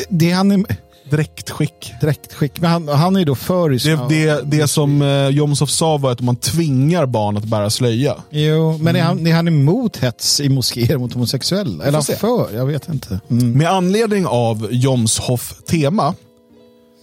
[0.08, 0.64] Det han är...
[1.10, 1.92] Dräktskick.
[2.00, 2.60] Dräktskick.
[2.60, 3.70] Men han, han är ju då för...
[3.70, 8.16] Det, det, det som eh, Jomshof sa var att man tvingar barn att bära slöja.
[8.30, 11.84] Jo, men är, han, är han emot hets i moskéer mot homosexuella?
[11.84, 12.16] Eller se.
[12.16, 12.54] för?
[12.54, 13.20] Jag vet inte.
[13.30, 13.52] Mm.
[13.52, 16.14] Med anledning av Jomshof tema,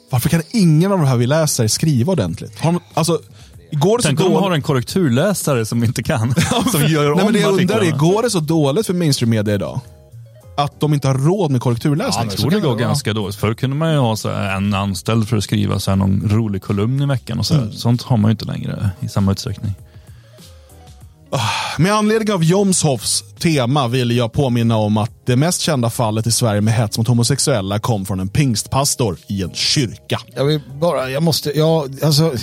[0.10, 2.60] varför kan ingen av de här vi läser skriva ordentligt?
[2.60, 3.20] Har de, alltså,
[3.72, 6.36] går det Tänk om de har en korrekturläsare som inte kan.
[6.72, 9.30] som gör Nej, om men det jag undrar är, går det så dåligt för mainstream
[9.30, 9.80] media idag?
[10.58, 12.26] Att de inte har råd med korrekturläsning?
[12.30, 13.36] Jag tror det går ganska dåligt.
[13.36, 16.62] Förr kunde man ju ha så en anställd för att skriva så här någon rolig
[16.62, 17.40] kolumn i veckan.
[17.40, 17.54] och så.
[17.54, 17.72] Mm.
[17.72, 19.74] Sånt har man ju inte längre i samma utsträckning.
[21.78, 26.32] Med anledning av Jomshofs tema vill jag påminna om att det mest kända fallet i
[26.32, 30.20] Sverige med hets mot homosexuella kom från en pingstpastor i en kyrka.
[30.36, 32.34] Jag vill bara, jag måste, ja, alltså,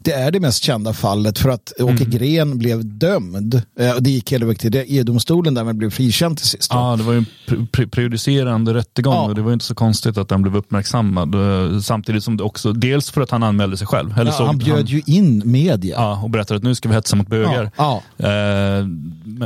[0.00, 3.54] det är det mest kända fallet för att Åke Gren blev dömd.
[3.80, 6.68] Eh, Det gick hela vägen till EU-domstolen där men blev frikänd till sist.
[6.70, 9.22] Ja, det var ju en pre- pre- prejudicerande rättegång Ja.
[9.22, 11.34] och det var inte så konstigt att den blev uppmärksammad.
[11.74, 14.18] Eh, Samtidigt som det också, dels för att han anmälde sig själv.
[14.18, 15.96] Eller Ja, så han bjöd ju in media.
[15.96, 17.70] ja, och berättade att nu ska vi hetsa mot bögar.
[17.76, 18.31] Ja, Eh,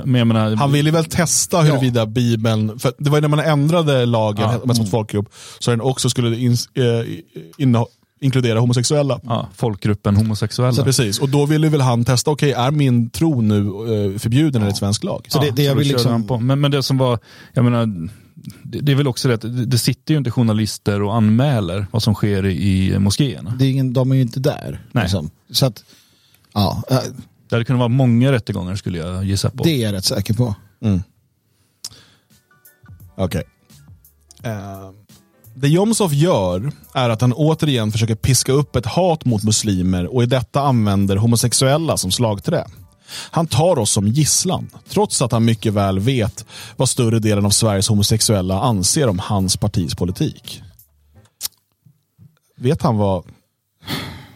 [0.04, 3.38] men jag menar, Han ville väl testa huruvida Bibeln, för det var ju när man
[3.40, 4.50] ändrade lagen Ja.
[4.66, 6.82] hets mot folkgrupp, så den också skulle in, eh,
[7.58, 7.86] inneha-
[8.20, 9.20] inkludera homosexuella.
[9.24, 10.72] ja, folkgruppen homosexuella.
[10.72, 14.62] Så precis, och då ville väl han testa, okej är min tro nu eh, förbjuden
[14.62, 15.26] enligt svensk lag?
[15.28, 16.46] Så det- det jag då vill liksom-.
[16.46, 17.18] Men, men det som var,
[17.52, 18.08] jag menar,
[18.62, 22.02] det, det är väl också det att det, sitter ju inte journalister och anmäler vad
[22.02, 23.54] som sker i, moskéerna.
[23.58, 24.80] Det är ingen, de är ju inte där.
[24.92, 25.04] Nej.
[25.04, 25.30] Liksom.
[25.50, 25.84] Så att,
[26.54, 26.98] ja, eh,
[27.48, 29.64] Det hade kunnat vara många rättegångar skulle jag gissa på.
[29.64, 30.54] det är jag rätt säker på.
[33.16, 33.42] Okej.
[34.42, 34.90] Eh,
[35.54, 40.22] det Jomshof gör är att han återigen försöker piska upp ett hat mot muslimer och
[40.22, 42.66] i detta använder homosexuella som slagträ.
[43.30, 47.50] Han tar oss som gisslan, trots att han mycket väl vet vad större delen av
[47.50, 50.62] Sveriges homosexuella anser om hans partis politik.
[52.56, 53.24] Vet han vad...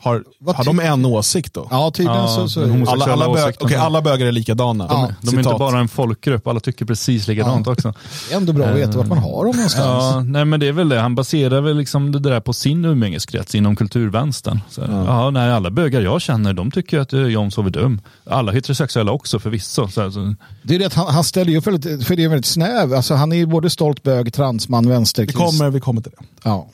[0.03, 1.69] Har, Vad har de en åsikt då?
[1.71, 4.87] Ja, tydligen Ja, så, så alla, alla, bög, okej, alla bögar är likadana.
[4.91, 7.95] Ja, De är inte bara en folkgrupp, alla tycker precis likadant också.
[8.29, 9.75] det är ändå bra att veta vart man har dem någonstans.
[10.15, 11.01] Ja, nej men det är väl det.
[11.01, 14.61] Han baserar väl liksom det där på sin umgängeskrets inom kulturvänstern.
[14.71, 15.31] Så, ja.
[15.31, 18.01] nej, alla bögar jag känner, de tycker att eh, Jomshof är dum.
[18.27, 19.89] Alla heterosexuella också förvisso.
[19.89, 22.47] Så, så, Det är det att han, han ställer ju väldigt, för det är väldigt
[22.47, 22.95] snäv.
[22.95, 25.39] Alltså, han är ju både stolt bög, transman, Vi vänsterkrist.
[25.39, 26.25] kommer, vi kommer till det.
[26.43, 26.69] Ja.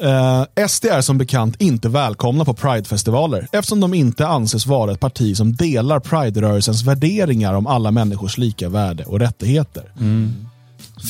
[0.00, 5.00] Eh, SD är som bekant inte välkomna på Pride-festivaler eftersom de inte anses vara ett
[5.00, 9.92] parti som delar Pride-rörelsens värderingar om alla människors lika värde och rättigheter.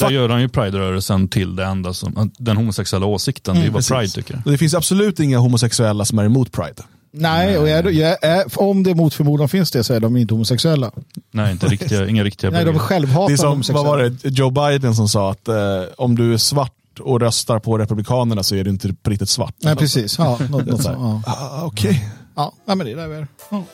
[0.00, 3.54] där gör han ju Pride-rörelsen till det enda som, den homosexuella åsikten.
[3.54, 4.42] det är ju vad Pride tycker.
[4.44, 6.82] Och det finns absolut inga homosexuella som är emot Pride.
[7.18, 10.34] Nej, och är, är, är, om det mot förmodan finns det så är de inte
[10.34, 10.90] homosexuella.
[11.30, 12.78] Nej, inte riktiga, inga riktiga Nej, de är bögar.
[12.78, 13.90] Det är självhatande som, homosexuella.
[13.90, 15.54] vad var det, Joe Biden som sa att eh,
[15.96, 19.54] om du är svart och röstar på Republikanerna så är du inte på riktigt svart.
[19.58, 20.18] Nej, precis.
[20.18, 21.22] Ja, något, något, här, ja.
[21.26, 22.08] ah, Okej.
[22.36, 23.26] Ja, nej, men det är där vi är.
[23.50, 23.64] Ja.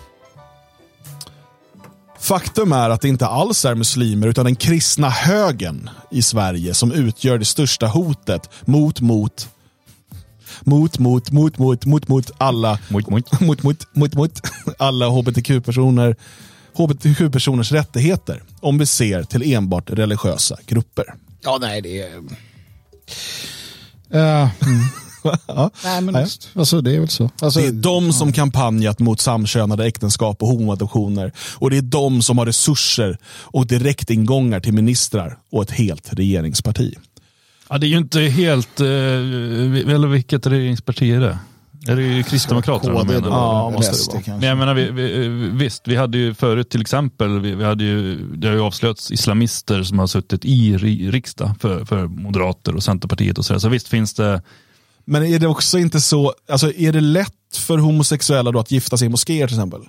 [2.18, 6.92] Faktum är att det inte alls är muslimer utan den kristna högen i Sverige som
[6.92, 9.48] utgör det största hotet mot, mot,
[10.61, 13.40] mot, mot, mot, mot, mot, mot alla, Mot, mot.
[13.40, 14.40] mot, mot, mot, mot
[14.78, 16.16] alla hbtq-personer,
[16.74, 21.04] hbtq-personers rättigheter om vi ser till enbart religiösa grupper.
[21.44, 22.22] ja, nej, det är...
[24.11, 24.83] Ja, mm.
[25.46, 25.70] Ja.
[25.85, 26.22] nej, men Nej.
[26.22, 27.31] just, alltså, det är väl så.
[27.40, 31.33] Alltså, Det är de som kampanjat mot samkönade äktenskap och homoadoptioner.
[31.55, 36.94] Och det är de som har resurser och direktingångar till ministrar och ett helt regeringsparti.
[37.68, 41.38] Ja, det är ju inte helt, eh, eller vilket regeringsparti är det?
[41.88, 43.28] Är det ju Kristdemokraterna de KD menar?
[43.28, 44.38] Ja, måste det vara.
[44.38, 47.84] Men jag menar, vi, vi, visst, vi hade ju förut till exempel, vi, vi hade
[47.84, 52.76] ju, det har ju avslöjats islamister som har suttit i ri, riksdag för, för Moderater
[52.76, 53.60] och Centerpartiet och sådär.
[53.60, 54.42] Så visst finns det,
[55.04, 58.96] Men är det också inte så, alltså är det lätt för homosexuella då att gifta
[58.96, 59.80] sig i moskéer till exempel?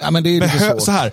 [0.00, 1.12] Ja, men det är Behö- så här,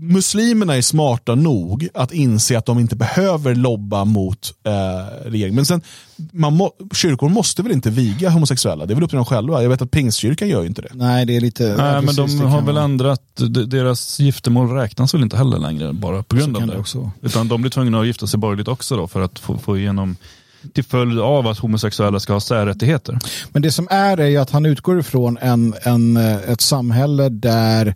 [0.00, 4.72] muslimerna är smarta nog att inse att de inte behöver lobba mot eh,
[5.30, 5.54] regeringen.
[5.54, 5.80] Men sen,
[6.32, 8.86] man må, kyrkor måste väl inte viga homosexuella?
[8.86, 9.62] Det är väl upp till dem själva.
[9.62, 10.88] Jag vet att pingstkyrkan gör ju inte det.
[10.92, 11.62] Nej, det är lite...
[11.78, 15.92] nej, ja, men de har väl ändrat, de- deras giftermål räknas väl inte heller längre
[15.92, 16.74] bara på grund Så av det.
[16.74, 17.10] det också.
[17.22, 20.16] Utan de blir tvungna att gifta sig borgerligt också då för att få, få igenom
[20.74, 23.18] till följd av att homosexuella ska ha särrättigheter.
[23.52, 27.28] Men det som är är ju att han utgår ifrån en, en, eh, ett samhälle
[27.28, 27.94] där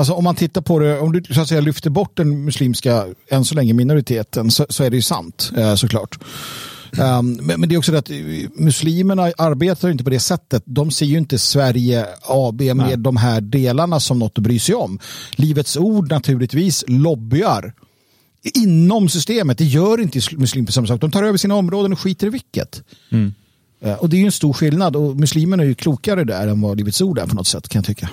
[0.00, 3.06] Alltså om man tittar på det, om du så att säga lyfter bort den muslimska,
[3.28, 6.18] än så länge minoriteten, så, så är det ju sant eh, såklart.
[6.92, 8.16] Um, men, men det är också det att eh,
[8.54, 10.62] muslimerna arbetar inte på det sättet.
[10.66, 12.96] De ser ju inte Sverige AB med Nej.
[12.96, 14.98] de här delarna som något att bry sig om.
[15.36, 17.72] Livets ord naturligtvis lobbyar
[18.54, 19.58] inom systemet.
[19.58, 21.00] Det gör inte muslimer på samma sak.
[21.00, 22.82] De tar över sina områden och skiter i vilket.
[23.82, 26.60] Eh, Och det är ju en stor skillnad och muslimerna är ju klokare där än
[26.60, 28.10] vad Livets Ord är på något sätt kan jag tycka.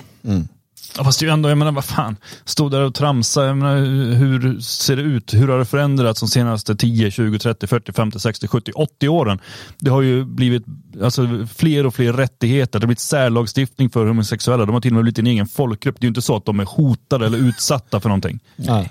[0.96, 3.56] Ja, fast det är ju ändå, jag menar vad fan, stod där och tramsa, jag
[3.56, 3.76] menar,
[4.14, 5.34] hur ser det ut?
[5.34, 9.38] Hur har det förändrats de senaste 10, 20, 30, 40, 50, 60, 70, 80 åren?
[9.78, 10.64] Det har ju blivit
[11.02, 14.94] alltså, fler och fler rättigheter, det har blivit särlagstiftning för homosexuella, de har till och
[14.94, 15.96] med blivit en egen folkgrupp.
[16.00, 18.40] Det är ju inte så att de är hotade eller utsatta för någonting.
[18.56, 18.90] Nej.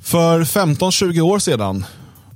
[0.00, 1.84] För 15-20 år sedan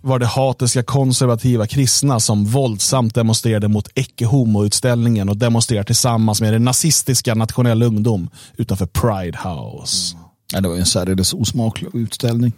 [0.05, 6.53] var det hatiska konservativa kristna som våldsamt demonstrerade mot Ecce Homo-utställningen och demonstrerade tillsammans med
[6.53, 10.17] den nazistiska Nationell Ungdom utanför Pride House.
[10.53, 12.53] Ja, det var ju en särdeles osmaklig utställning.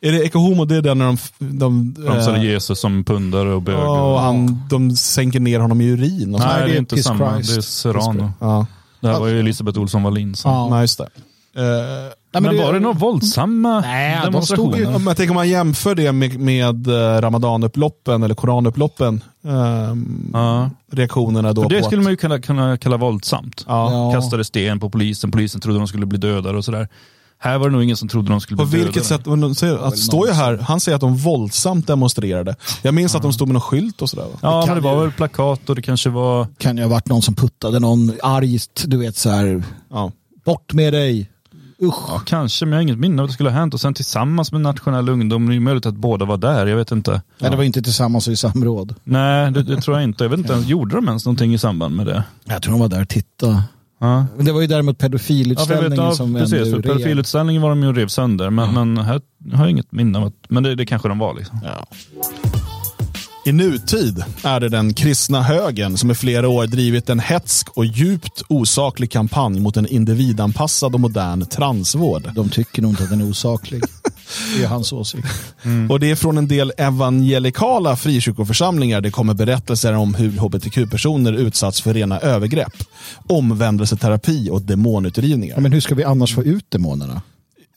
[0.00, 1.18] Är det Ecce Homo, det är den när de...
[1.38, 3.76] de Framställer eh, Jesus som pundare och bög.
[3.88, 6.34] och han, de sänker ner honom i urin.
[6.34, 6.46] Och så.
[6.46, 7.34] Nej, Nej, det det är inte samma.
[7.34, 7.50] Christ.
[7.50, 8.32] Det är Serrano.
[8.40, 8.66] Ja.
[9.00, 10.34] Det här var ju Elisabeth Olsson Wallin.
[10.44, 10.68] Ja.
[10.70, 11.08] Nej, just det.
[11.56, 11.62] Eh,
[12.32, 14.72] Nej, Men, det- var det några våldsamma Nej, de demonstrationer?
[14.72, 19.22] stod Ja, men jag tänker om man jämför det med, med eh, ramadanupploppen eller koranupploppen.
[19.44, 20.70] ehm, Ja.
[20.92, 23.64] Reaktionerna då För det på skulle att, man ju kunna, kunna kalla våldsamt.
[23.68, 23.92] ja.
[23.92, 24.12] Ja.
[24.20, 26.88] Kastade sten på polisen, polisen trodde de skulle bli dödade och sådär.
[27.42, 28.86] Här var det nog ingen som trodde de skulle På bli dödade.
[28.92, 29.26] vilket sätt?
[29.26, 32.56] men de säger- Att står ju här, han säger att de våldsamt demonstrerade.
[32.82, 34.22] Jag minns att de stod med någon skylt och sådär.
[34.24, 34.38] va?
[34.42, 36.46] Ja, Det men det var ju- väl plakat och det kanske var...
[36.58, 40.12] Kan ju ha varit någon som puttade någon argt, du vet så här, Ja.
[40.44, 41.30] bort med dig.
[41.82, 42.04] Usch.
[42.08, 43.74] Ja, kanske, men jag har inget minne av att det skulle ha hänt.
[43.74, 46.92] Och sen tillsammans med nationell ungdom, det är möjligt att båda var där, jag vet
[46.92, 47.22] inte.
[47.38, 48.94] Nej, det var inte tillsammans och i samråd.
[49.04, 50.24] Nej, det, det tror jag inte.
[50.24, 52.24] Jag vet inte, ens, gjorde de ens någonting i samband med det?
[52.44, 53.62] Jag tror de var där och tittade.
[54.00, 54.26] Ja.
[54.36, 56.70] Men det var ju däremot Ja, pedofilutställningen vet, ja, som precis.
[56.70, 59.20] För pedofilutställningen var de ju rev sönder, men, men här
[59.52, 61.60] har jag inget minne av att, men det, det kanske de var liksom.
[63.44, 67.84] I nutid är det den kristna högern som i flera år drivit en hetsk och
[67.84, 72.30] djupt osaklig kampanj mot en individanpassad och modern transvård.
[72.34, 73.82] De tycker nog inte att den är osaklig.
[74.56, 75.26] Det är hans åsikt.
[75.88, 81.80] Och det är från en del evangelikala frikyrkoförsamlingar det kommer berättelser om hur hbtq-personer utsatts
[81.80, 82.72] för rena övergrepp,
[83.26, 85.54] omvändelseterapi och demonutdrivningar.
[85.54, 87.22] Ja, men hur ska vi annars få ut demonerna?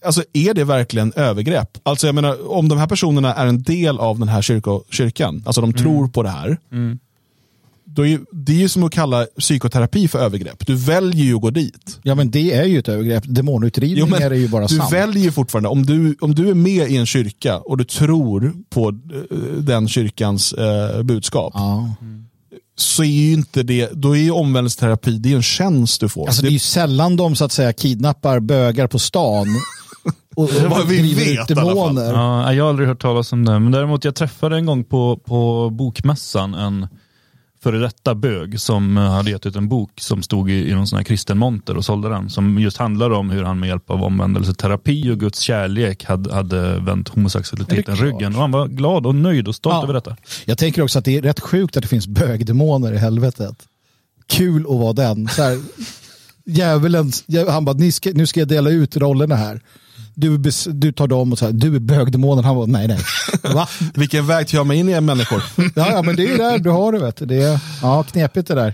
[0.06, 1.78] Alltså är det verkligen övergrepp?
[1.84, 5.44] Alltså jag menar, om de här personerna är en del av den här kyrko, kyrkan,
[5.46, 6.58] alltså de tror på det här,
[7.86, 10.68] då är det är ju som att kalla psykoterapi för övergrepp.
[10.68, 12.00] Du väljer ju att gå dit.
[12.04, 13.24] Ja men det är ju ett övergrepp.
[13.28, 14.94] Demonutdrivningar är ju bara du sant.
[14.94, 18.54] väljer ju fortfarande, om du, om du är med i en kyrka och du tror
[18.70, 21.96] på eh, den kyrkans eh, budskap, Ja.
[22.76, 26.28] så är ju inte det, då är ju omvändelseterapi, det är en tjänst du får.
[26.28, 29.48] Alltså det är ju sällan de så att säga kidnappar bögar på stan
[30.36, 32.04] och, och Vad vi vet i alla.
[32.04, 35.17] Ja, jag har aldrig hört talas om det, men däremot jag träffade en gång på,
[35.17, 36.88] på bokmässan en
[37.63, 40.88] före detta bög som eh, hade gett ut en bok som stod i, i någon
[40.88, 42.30] sån här kristen monter och sålde den.
[42.30, 46.80] Som just handlar om hur han med hjälp av omvändelseterapi och Guds kärlek hade, hade
[46.80, 48.36] vänt homosexualiteten ryggen.
[48.36, 49.84] Och han var glad och nöjd och stolt Ja.
[49.84, 50.15] över detta.
[50.46, 53.56] Jag tänker också att det är rätt sjukt att det finns bögdemoner i helvetet.
[54.28, 55.28] Kul att vara den.
[55.28, 55.60] Så här,
[56.46, 59.62] djävulen, djä- han bara, "Ni ska, nu ska jag dela ut rollerna här.
[60.15, 62.43] Du, du tar dem och så här, du är bögdemonen.
[62.45, 62.99] Han bara, nej nej.
[63.54, 63.67] Va?
[63.93, 65.43] Vilken väg tar jag mig in i människor?
[65.76, 67.26] Ja, ja men det är ju där du har det vet du.
[67.26, 68.73] Det är, ja, knepigt det där.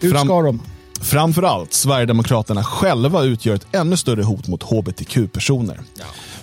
[0.00, 0.60] Ut Fram- ska de.
[1.00, 5.80] Framförallt Sverigedemokraterna själva utgör ett ännu större hot mot hbtq-personer.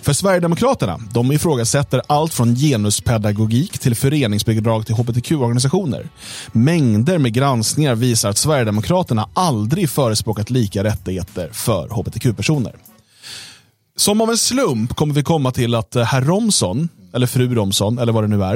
[0.02, 6.08] För Sverigedemokraterna, de ifrågasätter allt från genuspedagogik till föreningsbidrag till hbtq-organisationer.
[6.52, 12.72] Mängder med granskningar visar att Sverigedemokraterna aldrig förespråkat lika rättigheter för hbtq-personer.
[13.96, 17.98] Som av en slump kommer vi komma till att eh, herr Romson, eller fru Romson,
[17.98, 18.54] eller vad det nu är,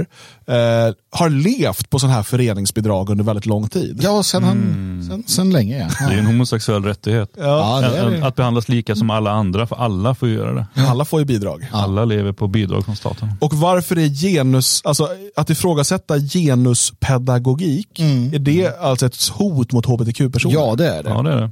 [0.88, 4.00] eh, har levt på sådana här föreningsbidrag under väldigt lång tid.
[4.02, 6.08] Ja, sen, han, sen, sen länge ja.
[6.08, 7.30] Det är en homosexuell rättighet.
[7.36, 8.26] Ja, det är det.
[8.26, 10.66] Att behandlas lika som alla andra, för alla får göra det.
[10.88, 11.68] Alla får ju bidrag.
[11.72, 13.32] Alla lever på bidrag från staten.
[13.40, 18.00] Och varför är genus, alltså att ifrågasätta genuspedagogik,
[18.32, 20.54] är det alltså ett hot mot hbtq-personer?
[20.54, 21.10] Ja, det är det.
[21.10, 21.50] Ja, det är det.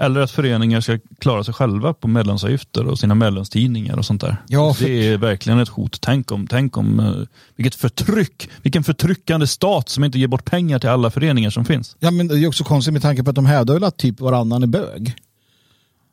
[0.00, 4.36] Eller att föreningar ska klara sig själva på medlemsavgifter och sina medlemstidningar och sånt där.
[4.48, 5.98] Ja, för- Det är verkligen ett hot.
[6.00, 7.12] Tänk om, tänk om eh,
[7.56, 11.96] vilket förtryck, vilken förtryckande stat som inte ger bort pengar till alla föreningar som finns.
[11.98, 14.20] Ja, men det är också konstigt med tanke på att de hävdar väl att typ
[14.20, 15.14] varannan är bög.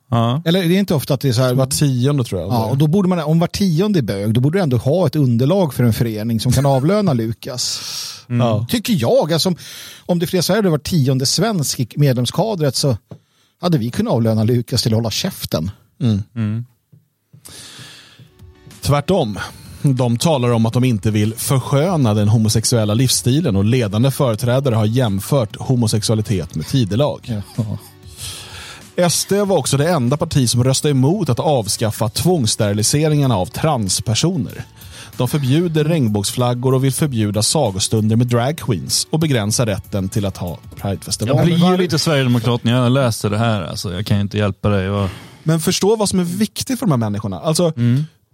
[0.10, 0.41] Ja.
[0.45, 2.50] Eller är det inte ofta att det är så här, Var tionde tror jag.
[2.52, 5.08] Ja, och då borde man, om var tionde är bög, då borde du ändå ha
[5.08, 7.82] ett underlag för en förening som kan avlöna Lukas.
[8.28, 8.65] Ja.
[8.69, 9.34] Tycker jag.
[9.34, 9.54] Alltså,
[10.06, 12.98] om- det fler så hade var tionde svensk i medlemskadret så
[13.62, 15.72] hade vi kunnat avlöna Lukas till att hålla käften.
[18.82, 19.39] Tvärtom.
[19.82, 24.86] De talar om att de inte vill försköna den homosexuella livsstilen och ledande företrädare har
[24.86, 27.41] jämfört homosexualitet med tidelag.
[29.10, 34.65] SD var också det enda parti som röstade emot att avskaffa tvångssteriliseringarna av transpersoner.
[35.17, 40.49] De förbjuder regnbågsflaggor och vill förbjuda sagostunder med dragqueens och begränsa rätten till att ha
[40.49, 41.45] Jag pridefestivaler.
[41.45, 43.62] blir ju lite Sverigedemokrat när jag läser det här.
[43.62, 44.86] Alltså, jag kan ju inte hjälpa dig.
[44.86, 45.10] Jag...
[45.43, 47.39] Men förstå vad som är viktigt för de här människorna.
[47.39, 47.73] Alltså,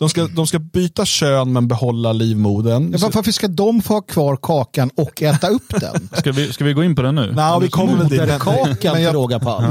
[0.02, 2.92] de, ska, de ska byta kön men behålla livmodern.
[2.92, 6.10] Ja, var- varför ska de få ha kvar kakan och äta upp den?
[6.18, 7.32] Ska, vi, ska vi gå in på det nu?
[7.36, 8.20] Nej, vi kommer väl dit.
[8.20, 9.14] Moderkakan men jag-.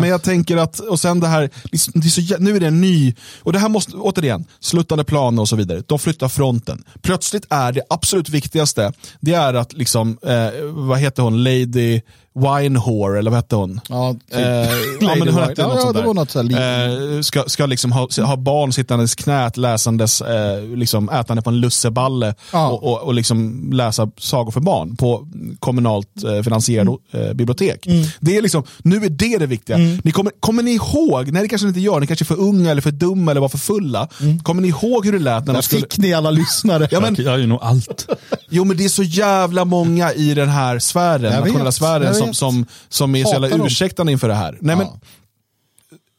[0.01, 1.51] Men jag tänker att, och sen det här,
[1.95, 5.43] det är så, nu är det en ny, och det här måste, återigen, sluttande planer
[5.43, 5.83] och så vidare.
[5.87, 6.85] De flyttar fronten.
[7.03, 12.01] Plötsligt är det absolut viktigaste, det är att liksom, eh, vad heter hon, Lady
[12.35, 13.81] Winehore, eller vad hette hon?
[13.89, 14.39] Ja, typ.
[14.39, 14.43] Eh,
[15.01, 17.45] ja, men hon hette Ja, något ja, sånt det var något så här eh, ska,
[17.47, 22.69] ska liksom ha, ha barn sittandes knät, läsandes, eh, liksom ätande på en lusseballe Ja.
[22.69, 27.87] och, och, och liksom läsa sagor för barn på kommunalt eh, finansierade eh, bibliotek.
[27.87, 28.05] Mm.
[28.21, 29.77] Det är liksom, nu är det det viktiga.
[29.77, 32.41] Ni kommer, kommer ni ihåg, nej det kanske ni inte gör, ni kanske är för
[32.41, 34.09] unga eller för dumma eller var för fulla.
[34.43, 35.81] Kommer ni ihåg hur det lät när de Där skulle...
[35.81, 36.89] fick ni alla lyssnare.
[36.91, 38.07] Ja, men, Jag gör ju nog allt.
[38.51, 42.15] Jo men det är så jävla många i den här sfären, Jag nationella vet, sfären
[42.25, 43.67] som, som, som är så jävla dem.
[43.67, 44.59] ursäktande inför det här.
[44.61, 44.99] Nej, men, Ja.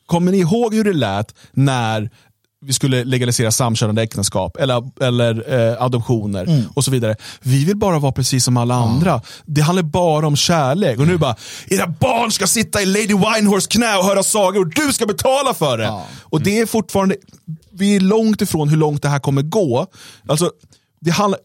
[0.05, 2.09] kommer ni ihåg hur det lät när
[2.65, 7.15] vi skulle legalisera samkönade äktenskap eller, eller eh, adoptioner och så vidare.
[7.41, 9.21] Vi vill bara vara precis som alla andra.
[9.45, 10.99] Det handlar bara om kärlek.
[10.99, 11.35] Och nu bara,
[11.67, 15.53] era barn ska sitta i Lady Winehorse knä och höra sagor och du ska betala
[15.53, 16.01] för det.
[16.21, 17.15] Och det är fortfarande,
[17.71, 19.87] vi är långt ifrån hur långt det här kommer gå.
[20.27, 20.51] Alltså,
[20.99, 21.39] det handlar,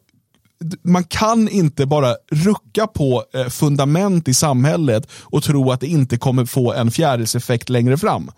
[0.83, 6.19] man kan inte bara rucka på eh, fundament i samhället och tro att det inte
[6.19, 8.31] kommer få en fjärilseffekt längre fram.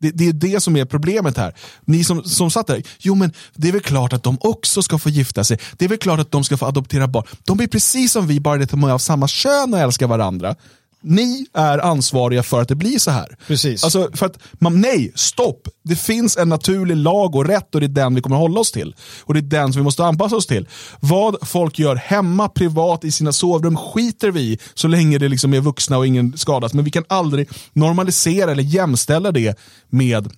[0.00, 1.54] Det, det är det som är problemet här.
[1.84, 4.98] Ni som, som satt där, jo men det är väl klart att de också ska
[4.98, 5.58] få gifta sig.
[5.76, 7.24] Det är väl klart att de ska få adoptera barn.
[7.44, 10.06] De är precis som vi, bara det att de är av samma kön och älskar
[10.06, 10.56] varandra.
[11.04, 13.36] Ni är ansvariga för att det blir så här.
[13.46, 13.84] Precis.
[13.84, 15.68] Alltså för att man, nej, stopp.
[15.82, 18.72] Det finns en naturlig lag och rätt och det är den vi kommer hålla oss
[18.72, 18.94] till.
[19.20, 20.68] Och det är den som vi måste anpassa oss till.
[21.00, 25.54] Vad folk gör hemma, privat, i sina sovrum skiter vi i så länge det liksom
[25.54, 26.74] är vuxna och ingen skadas.
[26.74, 29.58] Men vi kan aldrig normalisera eller jämställa det
[29.90, 30.28] med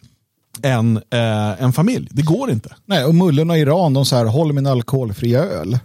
[0.62, 2.08] en, eh, en familj.
[2.10, 2.76] Det går inte.
[2.86, 5.78] Nej, och mullorna i Iran, de så här, håll min alkoholfria öl.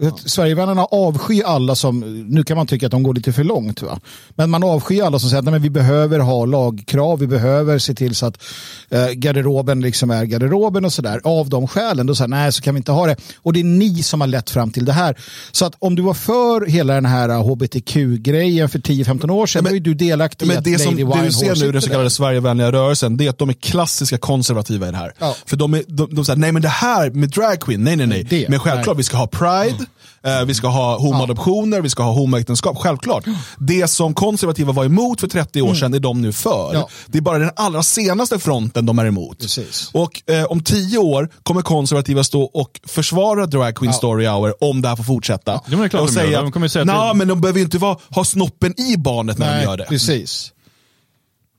[0.00, 0.18] Ja.
[0.24, 4.00] Sverigevännerna avskyr alla som, nu kan man tycka att de går lite för långt, va?
[4.34, 7.78] men man avskyr alla som säger att nej, men vi behöver ha lagkrav, vi behöver
[7.78, 8.42] se till så att
[8.88, 11.20] eh, garderoben liksom är garderoben och sådär.
[11.24, 13.16] Av de skälen, då säger nej så kan vi inte ha det.
[13.36, 15.18] Och det är ni som har lett fram till det här.
[15.52, 19.72] Så att om du var för hela den här hbtq-grejen för 10-15 år sedan, men,
[19.72, 21.82] då är du delaktig men i att det som, Det du ser nu i den
[21.82, 22.10] så kallade.
[22.10, 25.12] Sverigevänliga rörelsen, det är att de är klassiska konservativa i det här.
[25.18, 25.36] Ja.
[25.46, 28.06] För de, är, de, de säger, nej men det här med drag queen, nej nej
[28.06, 28.26] nej.
[28.30, 28.96] Det, men självklart, nej.
[28.96, 29.83] vi ska ha pride,
[30.22, 33.24] eh, vi ska ha homoadoptioner, vi ska ha homoäktenskap, självklart.
[33.58, 36.68] Det som konservativa var emot för 30 år sedan är de nu för.
[36.70, 36.80] Mm.
[36.80, 36.88] Ja.
[37.06, 39.38] Det är bara den allra senaste fronten de är emot.
[39.38, 39.90] Precis.
[39.92, 44.82] Och eh, om 10 år kommer konservativa stå och försvara drag queen story hour om
[44.82, 45.52] det här får fortsätta.
[45.52, 46.26] Ja, men det är klart och de gör.
[46.26, 48.24] säga De kommer ju säga att "Nå, det- men de behöver ju inte vara, ha
[48.24, 49.84] snoppen i barnet när de gör det.
[49.84, 50.50] precis.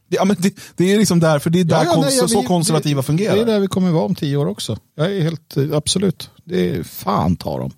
[0.09, 2.28] Det, ja, men det, det är liksom därför det är där Ja, ja, kons- ja,
[2.28, 3.36] så vi- konservativa det, fungerar.
[3.36, 4.78] Det är där vi kommer vara om tio år också.
[4.97, 6.30] Jag är helt, eh, absolut.
[6.43, 7.71] Det är fan ta dem.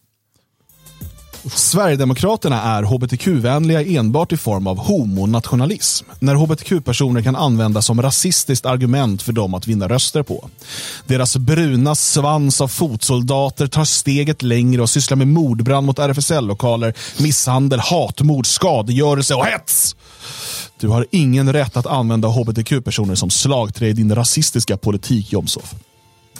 [1.49, 6.05] Sverigedemokraterna är hbtq-vänliga enbart i form av homonationalism.
[6.19, 10.49] När hbtq-personer kan användas som rasistiskt argument för dem att vinna röster på.
[11.05, 17.79] Deras bruna svans av fotsoldater tar steget längre och sysslar med mordbrand mot RFSL-lokaler, misshandel,
[17.79, 19.95] hatmord, skadegörelse och hets.
[20.79, 25.75] Du har ingen rätt att använda hbtq-personer som slagträ i din rasistiska politik, Jomshof.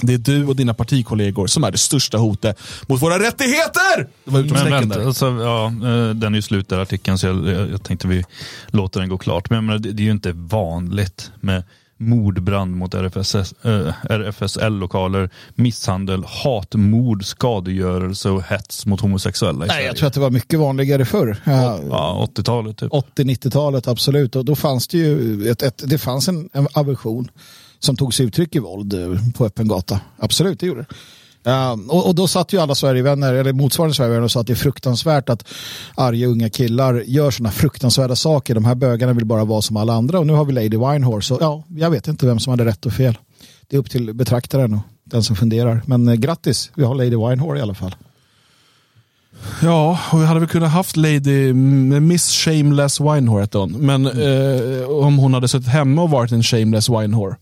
[0.02, 3.98] Det är du och dina partikollegor som är det största hotet mot våra rättigheter!
[4.26, 5.06] Det var Men vänta, där.
[5.08, 8.24] alltså, ja, eh, den är ju slut där artikeln så jag, jag, jag tänkte vi
[8.68, 9.50] låter den gå klart.
[9.50, 11.64] Men menar, det, det är ju inte vanligt med
[12.00, 19.88] mordbrand mot RFSS, eh, RFSL-lokaler, misshandel, hatmord, skadegörelse och hets mot homosexuella i Nej, Sverige.
[19.88, 21.38] jag tror att det var mycket vanligare förr.
[21.43, 22.91] Ja, Ja, 80-talet typ.
[22.91, 24.36] 80-90-talet, absolut.
[24.36, 27.32] Och då fanns det ju ett, ett, det fanns en, en aversion
[27.80, 30.00] som tog sig uttryck i våld eh, på öppen gata.
[30.18, 30.96] Absolut, det gjorde det.
[31.44, 34.54] Ja, och, och då satt ju alla Sverigevänner, eller motsvarande Sverigevänner och sa att det
[34.54, 35.48] är fruktansvärt att
[35.96, 38.56] arga unga killar gör sådana fruktansvärda saker.
[38.56, 41.34] De här bögarna vill bara vara som alla andra och nu har vi Lady Winehorse.
[41.34, 43.18] Och ja, jag vet inte vem som hade rätt och fel.
[43.68, 45.82] Det är upp till betraktaren och den som funderar.
[45.86, 47.96] Men eh, grattis, vi har Lady Winehorse i alla fall.
[49.62, 53.72] Ja, och vi hade väl kunnat haft Lady Miss Shameless Winehore hette hon.
[53.72, 57.36] Men eh, om hon hade suttit hemma och varit en Shameless Winehore.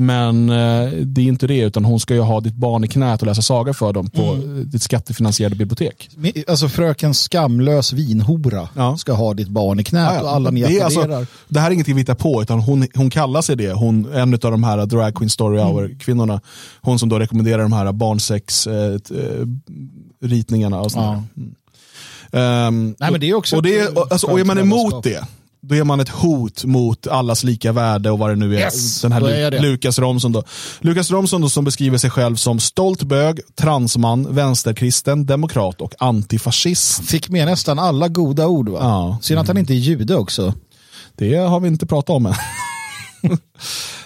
[0.00, 3.20] Men eh, det är inte det, utan hon ska ju ha ditt barn i knät
[3.20, 4.70] och läsa saga för dem på Mm.
[4.70, 6.08] ditt skattefinansierade bibliotek.
[6.48, 8.96] Alltså fröken skamlös vinhora Ja.
[8.96, 10.22] ska ha ditt barn i knät Ja, ja.
[10.22, 13.10] och alla ni det, alltså, det här är ingenting vi hittar på, utan hon, hon
[13.10, 13.72] kallar sig det.
[13.72, 15.72] Hon, en av de här Drag Queen Story Mm.
[15.72, 16.40] Hour-kvinnorna.
[16.80, 21.22] Hon som då rekommenderar de här barnsex-ritningarna och sådär.
[21.36, 21.54] Mm.
[22.32, 25.24] Ehm, Nej, men det är också och, det är, alltså, och är man emot det,
[25.60, 28.60] då är man ett hot mot allas lika värde och vad det nu är.
[28.60, 29.60] Yes, Den här Lu-.
[29.60, 30.42] Lukas Romson då.
[30.80, 37.04] Lukas Romson då som beskriver sig själv som stolt bög, transman, vänsterkristen, demokrat och antifascist.
[37.04, 38.78] Fick med nästan alla goda ord va?
[38.80, 39.18] Ja.
[39.22, 40.54] Synd att han inte är jude också.
[41.16, 42.34] Det har vi inte pratat om än.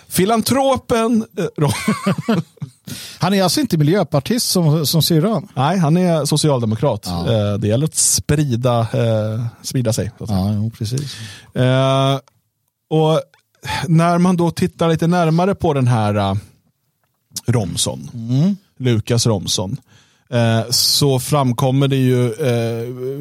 [0.09, 1.25] Filantropen...
[3.19, 5.49] Han är alltså inte miljöpartist som, som syrran.
[5.55, 7.03] Nej, han är socialdemokrat.
[7.07, 7.33] Ja.
[7.33, 10.11] Eh, Det gäller att sprida, eh, sprida sig.
[10.19, 11.17] Ja, jo, precis.
[11.55, 12.19] Eh,
[12.91, 13.21] och
[13.89, 16.37] när man då tittar lite närmare på den här
[17.47, 18.11] Romson,
[18.79, 19.77] Lukas Romson,
[20.71, 22.35] så framkommer det ju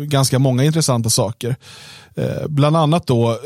[0.07, 1.55] ganska många intressanta saker.
[2.47, 3.39] Bland annat då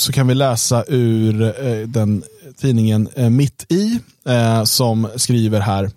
[0.00, 2.22] så kan vi läsa ur eh, den
[2.56, 5.90] tidningen eh, Mitt i eh, som skriver här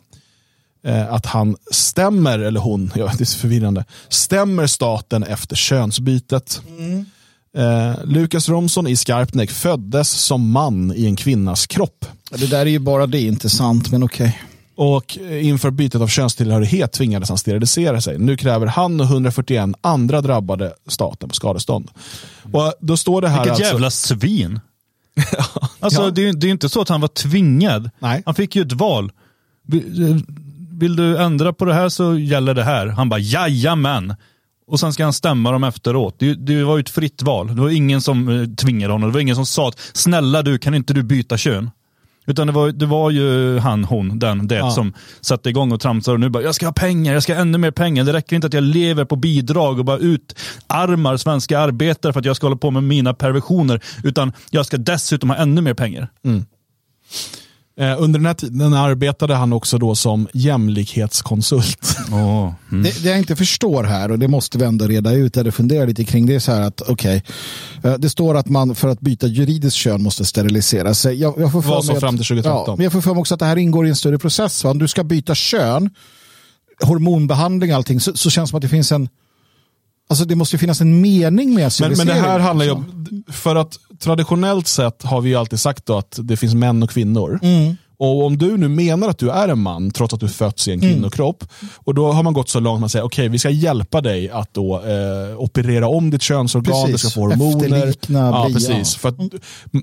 [0.84, 6.62] eh, att han stämmer, eller hon, ja, det är så förvirrande, stämmer staten efter könsbytet.
[7.58, 12.06] Eh, Lukas Romson i Skarpnäck föddes som man i en kvinnas kropp.
[12.32, 14.42] Det där är ju bara det, inte sant, men okej.
[14.84, 18.20] Och eh, inför bytet av könstillhörighet tvingades han sterilisera sig.
[18.20, 21.90] Nu kräver han och 141 andra drabbade staten på skadestånd.
[22.52, 24.60] Och då står det här Vilket alltså, jävla svin.
[25.80, 26.10] Alltså, Ja.
[26.12, 27.90] det, är- det är inte så att han var tvingad.
[28.00, 28.24] Nej.
[28.26, 29.12] Han fick ju ett val.
[29.68, 30.24] Vill,
[30.72, 32.88] vill du ändra på det här så gäller det här.
[32.88, 34.16] Han bara jajamän.
[34.68, 36.16] Och sen ska han stämma dem efteråt.
[36.20, 37.48] Det, det var ju ett fritt val.
[37.56, 39.10] Det var ingen som eh, tvingade honom.
[39.10, 41.72] Det var ingen som sa att snälla du, kan inte du byta kön?
[42.26, 44.72] Utan det var, det var ju han, hon, den, det Ja.
[44.72, 47.42] som satte igång och tramsade och nu bara, jag ska ha pengar, jag ska ha
[47.42, 48.04] ännu mer pengar.
[48.04, 52.26] Det räcker inte att jag lever på bidrag och bara utarmar svenska arbetare för att
[52.26, 53.82] jag ska hålla på med mina perversioner.
[54.04, 56.08] Utan jag ska dessutom ha ännu mer pengar.
[56.26, 56.32] eh,
[57.78, 61.98] under den här tiden arbetade han också då som jämlikhetskonsult.
[62.12, 62.54] Oh.
[62.70, 65.86] Det, det jag inte förstår här, och det måste vi ändå reda ut eller fundera
[65.86, 67.24] lite kring, det är så här att okej,
[67.84, 71.16] eh, det står att man för att byta juridiskt kön måste sterilisera sig.
[71.16, 72.64] Jag, jag får för Var så mig fram till 2013.
[72.68, 74.64] Ja, men jag får för mig också att det här ingår i en större process.
[74.64, 74.70] Va?
[74.70, 75.90] Om du ska byta kön,
[76.84, 79.10] hormonbehandling och allting, så, så känns det som att det finns en
[80.12, 83.24] Alltså det måste ju finnas en mening med Men, men det här handlar ju om,
[83.28, 87.40] för att traditionellt sett har vi ju alltid sagt att det finns män och kvinnor.
[87.42, 87.78] Mm.
[88.02, 90.72] Och om du nu menar att du är en man trots att du fötts i
[90.72, 90.92] en Mm.
[90.94, 91.44] kvinnokropp,
[91.76, 94.30] och då har man gått så långt att man säger okej vi ska hjälpa dig
[94.30, 96.92] att då eh, operera om ditt könsorgan, Precis.
[97.02, 97.94] du ska få hormoner.
[98.08, 98.70] Ja, bli, precis.
[98.94, 99.00] ja.
[99.00, 99.16] För att,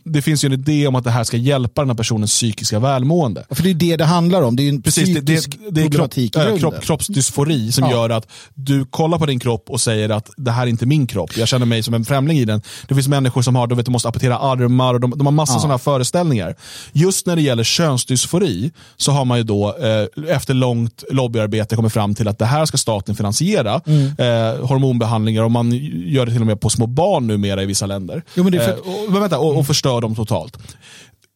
[0.04, 2.78] det finns ju en idé om att det här ska hjälpa den här personens psykiska
[2.78, 3.44] välmående.
[3.50, 4.56] För det är det det handlar om.
[4.56, 6.58] Det är ju en Precis, det, psykisk det, det är kropp, problematik äh, grunden.
[6.60, 7.90] kropp, kroppsdysfori som Ja.
[7.90, 11.06] gör att du kollar på din kropp och säger att det här är inte min
[11.06, 11.36] kropp.
[11.36, 12.62] Jag känner mig som en främling i den.
[12.88, 15.32] Det finns människor som har, du vet, de måste amputera armar och de, de har
[15.32, 15.58] massa Ja.
[15.60, 16.56] sådana föreställningar.
[16.92, 17.64] Just när det gäller
[18.08, 22.46] könsdysfori så har man ju då eh, efter långt lobbyarbete kommit fram till att det
[22.46, 23.80] här ska staten finansiera.
[23.86, 24.06] Mm.
[24.06, 25.72] Eh, hormonbehandlingar och man
[26.06, 28.22] gör det till och med på små barn numera i vissa länder.
[28.34, 30.58] Jo, men det är för eh, och, vänta, och, och förstör dem totalt.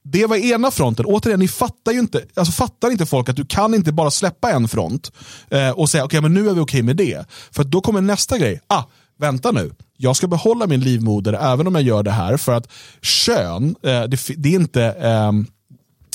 [0.04, 1.06] Det var ena fronten.
[1.06, 4.50] Återigen, ni fattar ju inte, alltså fattar inte folk att du kan inte bara släppa
[4.50, 5.12] en front
[5.50, 7.26] eh, och säga okej, men nu är vi okej med det.
[7.50, 8.60] För då kommer nästa grej.
[8.66, 8.82] Ah,
[9.18, 9.70] vänta nu.
[9.96, 12.68] Jag ska behålla min livmoder även om jag gör det här för att
[13.02, 15.32] kön, eh, det, det är inte eh,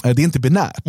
[0.03, 0.83] det är inte binärt.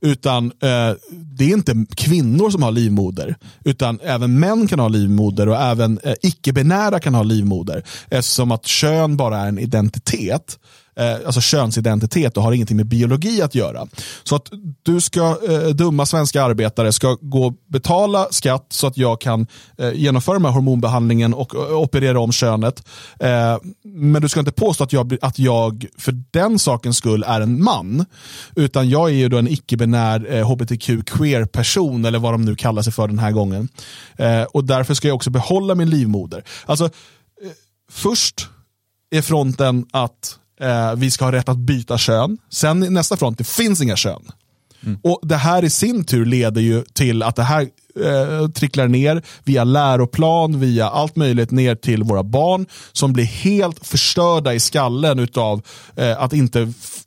[0.00, 3.36] Utan eh, det är inte kvinnor som har livmoder.
[3.64, 7.82] Utan även män kan ha livmoder och även eh, icke-binära kan ha livmoder.
[8.10, 10.58] Eftersom att kön bara är en identitet.
[10.98, 13.86] Eh, alltså könsidentitet och har ingenting med biologi att göra.
[14.24, 14.50] Så att
[14.82, 19.46] du ska, eh, dumma svenska arbetare, ska gå och betala skatt så att jag kan
[19.78, 22.88] eh, genomföra den här hormonbehandlingen och eh, operera om könet.
[23.20, 27.40] Eh, men du ska inte påstå att jag, att jag för den sakens skull är
[27.40, 28.04] en man.
[28.56, 32.56] Utan jag är ju då en icke-binär eh, hbtq queer person eller vad de nu
[32.56, 33.68] kallar sig för den här gången.
[34.16, 36.44] Eh, och därför ska jag också behålla min livmoder.
[36.66, 36.90] Alltså, eh,
[37.90, 38.48] först
[39.10, 42.38] är fronten att eh, vi ska ha rätt att byta kön.
[42.52, 44.22] Sen nästa front, det finns inga kön.
[45.02, 47.66] Och Det här i sin tur leder ju till att det här
[48.04, 53.86] eh, tricklar ner via läroplan, via allt möjligt ner till våra barn som blir helt
[53.86, 55.62] förstörda i skallen utav
[55.96, 57.04] eh, att inte f-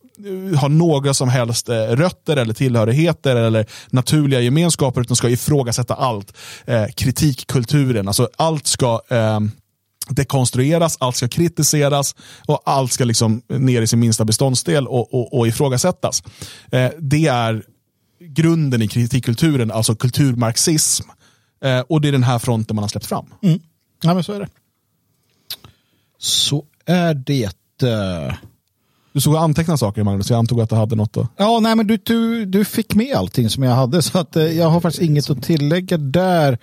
[0.62, 6.34] ha några som helst eh, rötter eller tillhörigheter eller naturliga gemenskaper utan ska ifrågasätta allt.
[6.66, 9.40] Eh, kritikkulturen, alltså allt ska eh,
[10.10, 12.16] dekonstrueras, allt ska kritiseras
[12.48, 16.24] och allt ska liksom ner i sin minsta beståndsdel och, och, och ifrågasättas.
[16.72, 17.64] Eh, det är
[18.20, 21.10] grunden i kritikkulturen, alltså kulturmarxism.
[21.64, 23.26] Eh, och det är den här fronten man har släppt fram.
[24.02, 24.50] Ja, men så är det.
[26.18, 28.38] Så är det.
[29.14, 31.28] Du såg anteckna saker Magnus, jag antog att du hade något att...
[31.38, 34.44] Ja, nej, men du, du, du fick med allting som jag hade, så att, eh,
[34.44, 36.58] jag har faktiskt inget att tillägga där.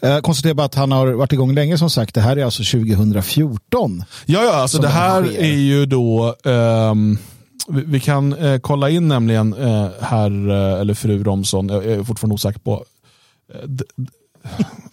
[0.00, 2.14] Eh, konstaterar bara att han har varit igång länge som sagt.
[2.14, 4.04] Det här är alltså 2014.
[4.26, 5.38] Ja, ja, alltså det här sker.
[5.38, 6.34] är ju då...
[6.44, 7.18] ehm,
[7.70, 12.34] vi, kan eh, kolla in nämligen eh, herr eh, eller fru Romson, jag är fortfarande
[12.34, 12.84] osäker på...
[13.54, 13.70] Eh,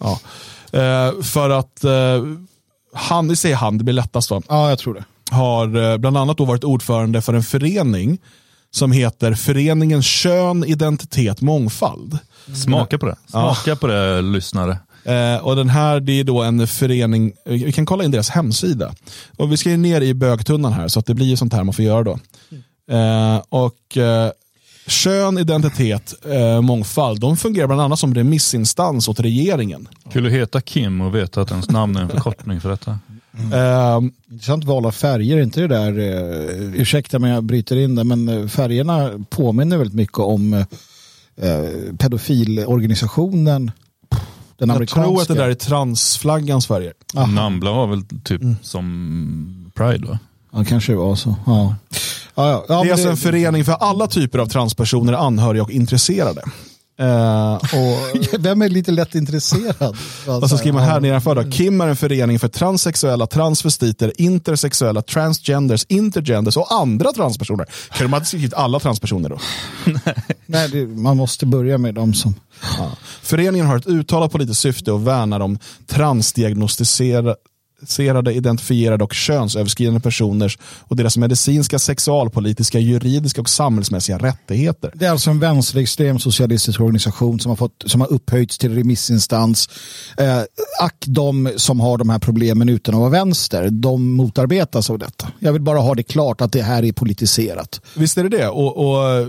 [0.00, 0.20] ja.
[0.72, 2.24] Eh, för att eh,
[2.94, 5.04] han, vi säger han, det blir lättast då, Ja, jag tror det.
[5.30, 8.18] Har eh, bland annat då varit ordförande för en förening
[8.70, 12.18] som heter Föreningen Kön, Identitet, Mångfald.
[12.64, 13.16] Smaka på det.
[13.26, 14.78] Smaka på det, lyssnare.
[15.04, 18.94] Eh, och den här det är då en förening, vi kan kolla in deras hemsida.
[19.36, 21.64] Och vi ska ju ner i bögtunnan här så att det blir ju sånt här
[21.64, 22.18] man får göra då.
[22.90, 24.30] Eh, och eh,
[24.86, 29.88] Kön, identitet, eh, mångfald, de fungerar bland annat som remissinstans åt regeringen.
[30.12, 32.98] Kul att heta Kim och veta att ens namn är en förkortning för detta.
[33.52, 38.04] Eh, Intressant val av färger, inte det där, eh, ursäkta men jag bryter in det,
[38.04, 40.64] men eh, färgerna påminner väldigt mycket om eh,
[41.98, 43.70] pedofilorganisationen
[44.58, 45.02] Den Jag amerikanska.
[45.10, 46.92] tror att det där är transflaggans färger.
[47.16, 47.26] Aha.
[47.26, 50.18] Nambla var väl typ som Pride va?
[50.52, 51.36] Ja, kanske det var så.
[51.46, 51.74] Ja.
[52.34, 52.64] Ja, ja.
[52.68, 56.42] Ja, det är alltså en förening för alla typer av transpersoner, anhöriga och intresserade.
[56.98, 59.96] Eh, och, Vem är lite lätt intresserad?
[60.42, 65.02] och så skriver man här nedanför då, Kim är en förening för transsexuella, transvestiter, intersexuella,
[65.02, 67.66] transgenders, intergenders och andra transpersoner.
[67.92, 69.38] Kan de inte skrivit alla transpersoner då?
[70.46, 72.34] Nej, det, man måste börja med de som...
[72.78, 72.90] Ja.
[73.22, 77.36] Föreningen har ett uttalat politiskt syfte och värnar om transdiagnostiserade,
[78.32, 84.92] identifierade och könsöverskridande personers och deras medicinska, sexualpolitiska, juridiska och samhällsmässiga rättigheter.
[84.94, 89.68] Det är alltså en vänsterextrem socialistisk organisation som har, fått, som har upphöjts till remissinstans.
[90.18, 90.40] Eh,
[90.80, 95.28] ack de som har de här problemen utan att vara vänster, de motarbetas av detta.
[95.38, 97.80] Jag vill bara ha det klart att det här är politiserat.
[97.94, 98.48] Visst är det det.
[98.48, 99.28] Och, och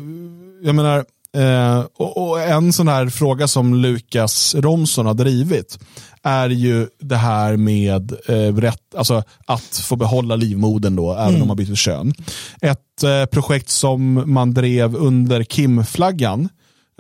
[0.64, 1.06] jag menar,
[1.36, 5.80] eh, och, och en sån här fråga som Lukas Romson har drivit
[6.24, 11.48] är ju det här med eh, rätt, alltså att få behålla livmodern då, även om
[11.48, 12.14] man byter kön.
[12.62, 16.50] Ett eh, projekt som man drev under Kim-flaggan,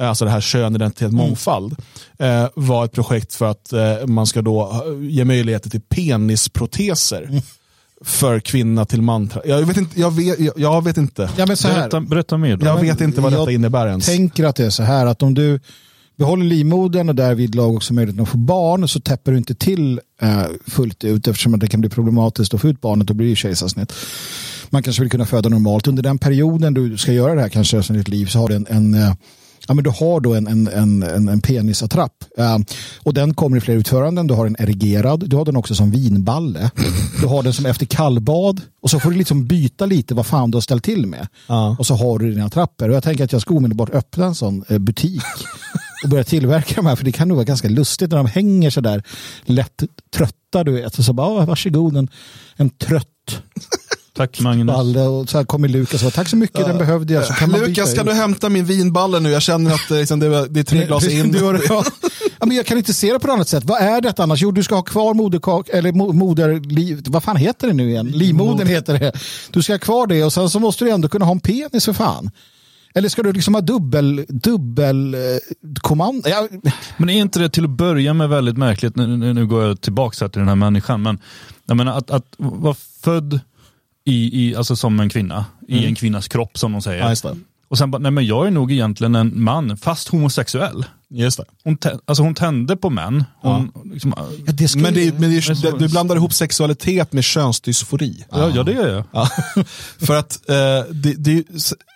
[0.01, 1.75] alltså det här kön, identitet, mångfald,
[2.19, 7.41] eh, var ett projekt för att eh, man ska då ge möjligheter till penisproteser
[8.05, 9.31] för kvinna till man.
[9.45, 9.99] Jag vet inte.
[9.99, 11.29] Jag vet, jag, jag vet inte.
[11.37, 12.65] Ja, men så här, Berätta, berätta mer då.
[12.65, 14.05] Jag men vet inte vad jag detta innebär ens.
[14.05, 15.59] tänker att det är så här att om du
[16.17, 19.99] behåller livmodern och därvid lag också möjligheten att få barn så täpper du inte till
[20.21, 23.35] eh, fullt ut eftersom det kan bli problematiskt att få ut barnet och blir det
[23.35, 23.93] kejsarsnitt.
[24.69, 25.87] Man kanske vill kunna föda normalt.
[25.87, 28.49] Under den perioden du ska göra det här kanske resten av ditt liv så har
[28.49, 29.13] du en, en eh,
[29.67, 32.57] Ja, men du har då en, en, en, en, en penisattrapp eh,
[33.03, 34.27] och den kommer i flera utföranden.
[34.27, 36.71] Du har den erigerad, du har den också som vinballe.
[37.21, 40.51] Du har den som efter kallbad och så får du liksom byta lite vad fan
[40.51, 41.27] du har ställt till med.
[41.47, 41.75] Ja.
[41.79, 42.89] Och så har du dina trappor.
[42.89, 45.21] Och jag tänker att jag ska omedelbart öppna en sån eh, butik
[46.03, 46.95] och börja tillverka de här.
[46.95, 49.03] För det kan nog vara ganska lustigt när de hänger så där
[49.45, 49.83] lätt
[50.15, 50.63] trötta.
[50.63, 50.99] Du vet.
[50.99, 52.07] Och så bara, "Ah, varsågod en,
[52.55, 53.41] en trött
[54.17, 54.75] Tack Magnus.
[54.75, 55.01] balle.
[55.01, 57.25] Och så här kommer Lukas och tack så mycket, den behövde jag.
[57.25, 59.29] Så kan man Lukas, kan du hämta min vinballe nu?
[59.29, 61.31] Jag känner att eh, liksom, det, det är tre glas in.
[61.31, 61.83] Du har, ja.
[62.39, 63.63] Ja, men jag kan inte se det på något annat sätt.
[63.65, 64.41] Vad är detta annars?
[64.41, 67.03] Jo, du ska ha kvar moderkak eller mo- moderliv.
[67.07, 68.07] Vad fan heter det nu igen?
[68.07, 69.11] Livmodern heter det.
[69.51, 71.85] Du ska ha kvar det och sen så måste du ändå kunna ha en penis
[71.85, 72.31] för fan.
[72.95, 75.19] Eller ska du liksom ha dubbel, dubbel eh,
[75.81, 76.29] kommando?
[76.29, 76.47] Ja,
[76.97, 80.17] Men är inte det till att börja med väldigt märkligt, nu, nu, går jag tillbaka
[80.25, 81.19] här till den här människan, men
[81.65, 83.39] jag menar att, att vara född
[84.07, 87.01] i, i, alltså som en kvinna, i en kvinnas kropp som de säger.
[87.01, 87.35] Ja, just det.
[87.69, 90.85] Och sen bara, nej men jag är nog egentligen en man, fast homosexuell.
[91.09, 91.43] Just det.
[91.63, 93.23] Hon, alltså hon tände på män.
[93.41, 98.25] Hon, liksom, ja, det Men, det, men det, är- du blandar ihop sexualitet med könsdysfori.
[98.31, 99.03] ja, ja, det gör jag.
[99.11, 99.29] Ja.
[100.05, 101.43] För att eh, det, det, är-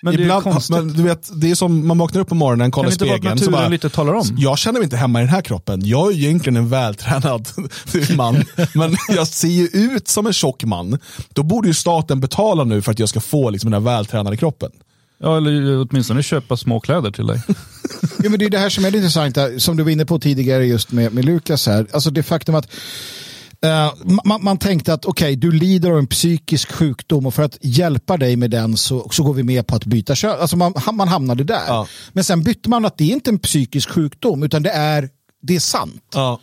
[0.04, 0.76] Men det är ibland, konstigt.
[0.76, 3.14] men du vet, det är som man vaknar upp på morgonen, kollar i Kan det
[3.16, 3.52] inte spegeln.
[3.52, 4.26] naturen lite talar om?
[4.38, 5.86] Jag känner mig inte hemma i den här kroppen.
[5.86, 7.48] Jag är ju egentligen en vältränad
[8.16, 8.44] man.
[8.74, 11.00] men jag ser ju ut som en tjock man.
[11.34, 14.38] Då borde ju staten betala nu för att jag ska få liksom, den här vältränade
[14.38, 14.72] kroppen.
[15.22, 17.42] Ja, eller åtminstone köpa små kläder till dig.
[18.24, 20.20] Ja, men det är det här som är det intressanta, som du var inne på
[20.20, 21.88] tidigare just med, med Lukas här.
[21.94, 22.68] Alltså det faktum att
[23.62, 23.94] eh,
[24.26, 28.18] man, man tänkte att okej, du lider av en psykisk sjukdom och för att hjälpa
[28.18, 30.38] dig med den så, så går vi med på att byta kön.
[30.40, 31.64] Alltså man, man hamnade där.
[31.68, 31.88] Ja.
[32.14, 35.10] Men sen bytte man att det är inte en psykisk sjukdom utan det är,
[35.42, 36.04] det är sant.
[36.14, 36.40] Ja.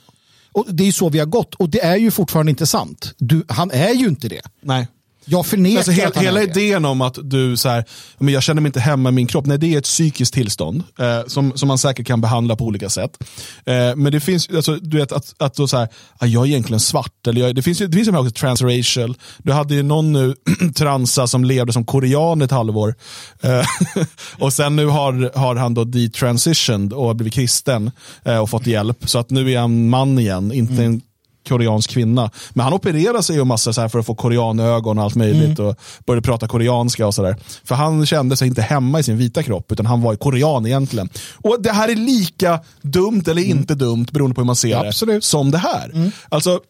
[0.53, 3.15] Och det är ju så vi har gått och det är ju fortfarande inte sant.
[3.19, 4.43] Du, han är ju inte det.
[4.63, 4.89] Nej.
[5.31, 7.85] Jag förnekar Alltså, he att han hela idén om att du så här,
[8.19, 10.83] men jag känner mig inte hemma i min kropp, nej det är ett psykiskt tillstånd
[10.99, 13.25] eh, som, som man säkert kan behandla på olika sätt.
[13.65, 16.47] Eh, men det finns, alltså, du vet att, att då så här, ah, jag är
[16.47, 19.17] egentligen svart, eller jag, det finns ju det finns också transracial.
[19.39, 20.35] Du hade ju någon nu
[20.75, 22.95] transa som levde som korean ett halvår.
[23.43, 23.67] Eh,
[24.39, 27.91] och sen nu har, har han då detransitioned och blivit kristen
[28.25, 29.09] eh, och fått hjälp.
[29.09, 31.01] Så att nu är han man igen, inte en
[31.49, 32.31] koreansk kvinna.
[32.51, 35.59] Men han opererade sig ju massa så här för att få koreanögon och allt möjligt
[35.59, 35.77] och
[36.07, 37.37] började prata koreanska och sådär.
[37.65, 41.09] För han kände sig inte hemma i sin vita kropp utan han var korean egentligen.
[41.35, 44.83] Och det här är lika dumt eller inte dumt beroende på hur man ser Ja,
[44.83, 45.25] det absolut.
[45.25, 46.13] som det här.
[46.29, 46.61] Alltså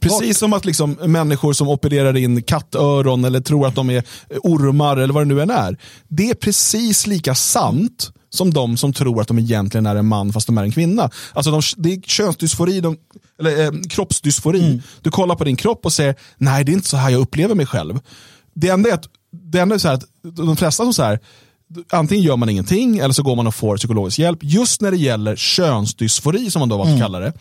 [0.00, 4.04] Precis som att liksom människor som opererar in kattöron eller tror att de är
[4.42, 5.76] ormar eller vad det nu än är.
[6.08, 10.32] Det är precis lika sant som de som tror att de egentligen är en man
[10.32, 11.10] fast de är en kvinna.
[11.32, 12.96] Alltså de, det är könsdysfori, de,
[13.38, 14.82] eller eh, kroppsdysfori.
[15.02, 17.54] Du kollar på din kropp och säger, nej det är inte så här jag upplever
[17.54, 18.00] mig själv.
[18.54, 21.18] Det enda är att, det enda är så att de flesta som så här,
[21.92, 24.38] antingen gör man ingenting eller så går man och får psykologisk hjälp.
[24.42, 27.32] Just när det gäller könsdysfori som man då valt att kalla det,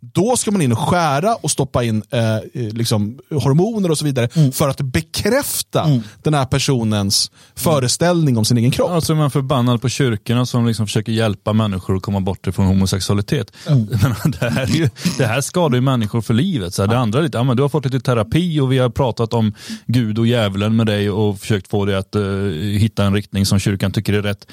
[0.00, 4.28] Då ska man in och skära och stoppa in eh, liksom, hormoner och så vidare
[4.34, 4.52] Mm.
[4.52, 8.90] för att bekräfta den här personens föreställning om sin egen kropp.
[8.90, 12.66] Alltså är man förbannad på kyrkorna som liksom försöker hjälpa människor att komma bort ifrån
[12.66, 13.52] homosexualitet.
[13.66, 13.88] Mm.
[14.22, 16.74] Men det, här är ju, det här skadar ju människor för livet.
[16.74, 18.78] Så här, Det andra är lite, ja, men du har fått lite terapi och vi
[18.78, 19.54] har pratat om
[19.86, 22.22] Gud och djävulen med dig och försökt få dig att eh,
[22.78, 24.46] hitta en riktning som kyrkan tycker är rätt.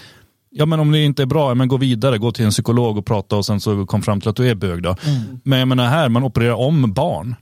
[0.57, 2.97] Ja men om det inte är bra, ja, men gå vidare, gå till en psykolog
[2.97, 4.95] och prata och sen så kom fram till att du är bög då.
[5.43, 7.35] Men jag menar här, man opererar om barn.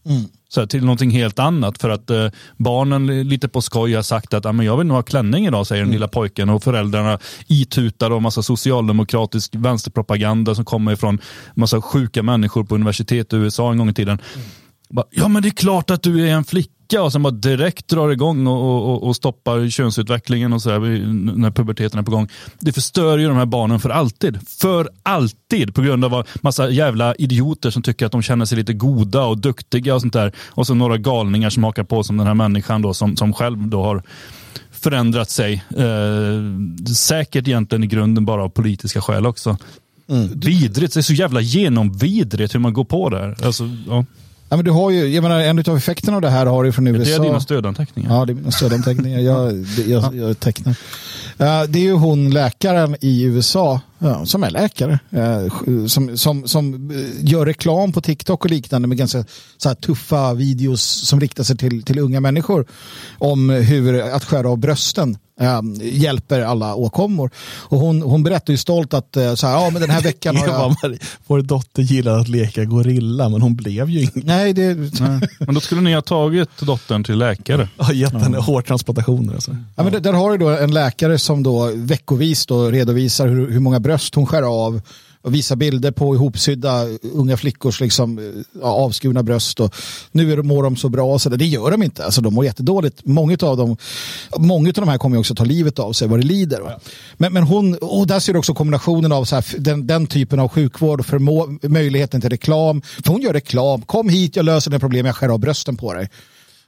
[0.49, 4.33] Så här, till någonting helt annat för att eh, barnen lite på skoj har sagt
[4.33, 7.19] att ah, men jag vill nog ha klänning idag säger den lilla pojken och föräldrarna
[7.47, 11.19] itutar och massa socialdemokratisk vänsterpropaganda som kommer ifrån
[11.55, 14.19] massa sjuka människor på universitet i USA en gång i tiden.
[14.89, 17.87] Bara, ja men det är klart att du är en flicka och sen bara direkt
[17.87, 22.29] drar igång och, och, och stoppar könsutvecklingen och så när puberteten är på gång.
[22.59, 24.49] Det förstör ju de här barnen för alltid.
[24.49, 28.73] För alltid på grund av massa jävla idioter som tycker att de känner sig lite
[28.73, 30.31] goda och duktiga och sånt där.
[30.49, 33.67] Och så några galningar som hakar på som den här människan då som, som själv
[33.67, 34.03] då har
[34.71, 35.63] förändrat sig.
[35.77, 39.57] Eh, säkert egentligen i grunden bara av politiska skäl också.
[40.35, 43.45] Vidrigt, det är så jävla genomvidrigt hur man går på det här.
[43.45, 44.05] Alltså, ja.
[44.53, 46.71] Ja, men du har ju, jag menar, en av effekterna av det här har du
[46.71, 47.09] från USA.
[47.09, 48.15] Det är dina stödanteckningar.
[48.15, 49.19] Ja, det är mina stödanteckningar.
[49.19, 50.71] Jag, det- jag, jag tecknar.
[51.37, 54.99] Eh, det är ju hon läkaren i USA ja, som är läkare.
[55.11, 59.25] eh, som, som, som eh, gör reklam på TikTok och liknande med ganska
[59.57, 62.65] så här, tuffa videos som riktar sig till, till unga människor.
[63.19, 67.31] Om hur att skära av brösten eh, hjälper alla åkommor.
[67.59, 70.35] Och hon, hon berättar ju stolt att eh, så här, ja, men den här veckan
[70.37, 70.55] har jag...
[70.55, 74.11] Eva-Marie, vår dotter gillade att leka gorilla, men hon blev ju ingen.
[74.25, 74.75] Nej, det,
[75.39, 77.69] Men då skulle ni ha tagit dottern till läkare.
[77.77, 79.33] Har gett henne hårtransplantationer.
[79.33, 79.57] Alltså.
[79.75, 83.51] Ja, men där- där har du då en läkare som då veckovis då redovisar hur,
[83.51, 84.81] hur många bröst hon skär av
[85.23, 89.59] och visar bilder på ihopsydda unga flickors liksom, ja, avskurna bröst.
[89.59, 89.75] Och
[90.11, 92.05] nu mår de så bra, så det, det gör de inte.
[92.05, 93.05] Alltså, de mår jättedåligt.
[93.05, 93.77] Många av dem,
[94.37, 96.61] många av de här kommer ju också ta livet av sig vad det lider.
[96.61, 96.79] Va?
[97.17, 100.39] Men, men hon, och där ser du också kombinationen av så här, den, den typen
[100.39, 102.81] av sjukvård och förmå, möjligheten till reklam.
[102.81, 103.81] För hon gör reklam.
[103.81, 106.09] Kom hit, jag löser det problem, jag skär av brösten på dig.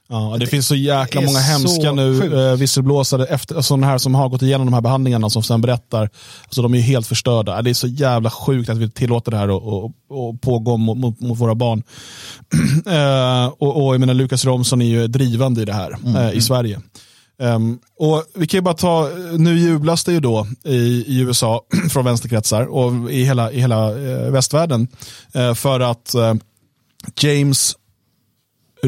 [0.08, 2.34] Ja, det, finns så jäkla många hemska nu sjukt.
[2.34, 5.60] eh, visselblåsare, efter, alltså, sådana här som har gått igenom de här behandlingarna som sen
[5.60, 6.10] berättar.
[6.44, 7.62] Alltså, de är ju helt förstörda.
[7.62, 10.98] Det är så jävla sjukt att vi tillåter det här och, och, och pågå mot,
[10.98, 11.82] mot, mot våra barn.
[12.86, 16.40] eh, och, och jag menar, Lukas Romson är ju drivande i det här eh, i
[16.40, 16.80] Sverige.
[17.38, 20.76] Ehm, och vi kan bara ta, nu jublas det ju då i,
[21.06, 24.88] i USA från vänsterkretsar och i hela, i hela eh, västvärlden
[25.34, 26.34] eh, för att eh,
[27.20, 27.76] James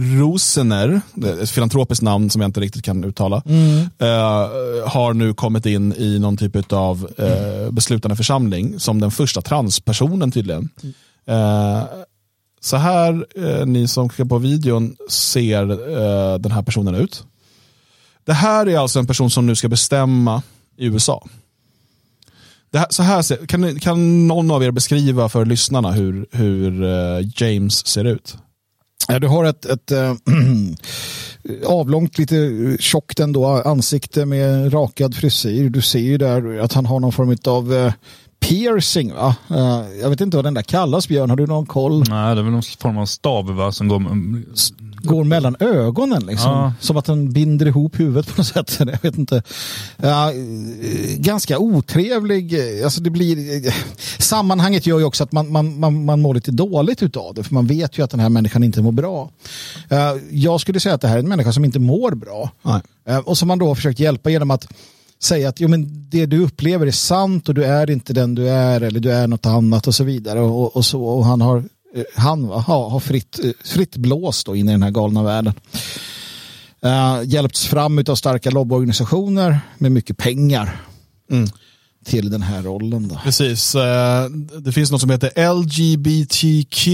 [0.00, 3.36] Rosener, är ett filantropiskt namn som jag inte riktigt kan uttala,
[3.98, 9.42] eh, har nu kommit in i någon typ av eh, beslutande församling som den första
[9.42, 10.68] transpersonen tydligen.
[11.26, 11.82] Eh,
[12.60, 17.24] så här, eh, ni som klickar på videon, ser eh, den här personen ut.
[18.24, 20.42] Det här är alltså en person som nu ska bestämma
[20.76, 21.26] i USA.
[22.72, 27.28] Här, så här ser, kan, kan någon av er beskriva för lyssnarna hur, hur eh,
[27.36, 28.36] James ser ut?
[29.08, 30.14] Ja, du har ett, ett äh,
[31.66, 35.68] avlångt, lite tjockt ändå ansikte med rakad frisyr.
[35.68, 37.92] Du ser ju där att han har någon form av äh,
[38.40, 39.12] piercing.
[39.14, 39.36] Va?
[39.50, 41.30] Eh, jag vet inte vad den där kallas, Björn.
[41.30, 41.98] Har du någon koll?
[42.08, 44.00] Nej, det är väl någon form av stav va, som går...
[45.02, 46.50] Går mellan ögonen liksom.
[46.50, 46.72] Ja.
[46.80, 48.76] Som att den binder ihop huvudet på något sätt.
[48.78, 49.42] Jag vet inte.
[49.96, 52.56] Ja, eh, ganska otrevlig.
[52.84, 53.72] Alltså det blir, eh,
[54.18, 57.42] sammanhanget gör ju också att man, man, man, man mår lite dåligt utav det.
[57.42, 59.30] För man vet ju att den här människan inte mår bra.
[59.88, 59.98] Eh,
[60.30, 62.50] Jag skulle säga att det här är en människa som inte mår bra.
[62.62, 62.80] Nej.
[63.08, 64.66] Eh, Och som man då har försökt hjälpa genom att
[65.22, 68.48] säga att jo, men det du upplever är sant och du är inte den du
[68.48, 70.40] är eller du är något annat och så vidare.
[70.40, 71.64] Och, och, så, och han har, eh,
[71.98, 75.54] Eh, han har, fritt, eh, fritt blås då in i den här galna världen.
[76.84, 80.80] Uh, hjälpts fram av starka lobbyorganisationer med mycket pengar
[81.30, 81.48] mm
[82.08, 83.08] till den här rollen.
[83.08, 83.20] Då.
[83.24, 83.74] Precis.
[83.74, 84.24] eh,
[84.58, 86.86] Det finns något som heter LGBTQ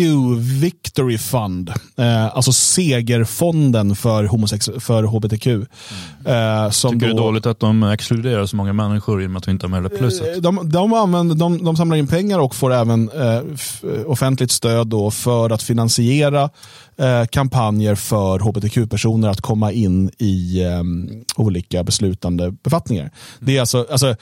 [0.61, 1.69] Victory Fund.
[1.97, 5.47] Eh, Alltså segerfonden för, homosex- för HBTQ.
[6.27, 9.31] Eh, Som Tycker det är då- dåligt att de exkluderar så många människor i och
[9.31, 10.37] med att vi inte har med det plusset.
[10.37, 13.11] Eh, De, de, använder, de, de samlar in pengar och får även
[14.07, 16.51] offentligt stöd då för att finansiera
[17.31, 20.63] kampanjer för hbtq-personer att komma in i
[21.37, 23.11] olika beslutande befattningar.
[23.41, 24.17] Det är alltså, alltså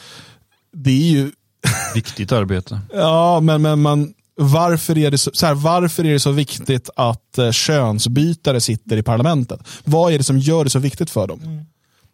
[0.72, 1.30] det är ju
[1.94, 2.80] Viktigt arbete.
[2.92, 6.90] Ja, men, men man, varför, är det så, så här, varför är det så viktigt
[6.96, 9.60] att eh, könsbytare sitter i parlamentet?
[9.84, 11.66] Vad är det som gör det så viktigt för dem?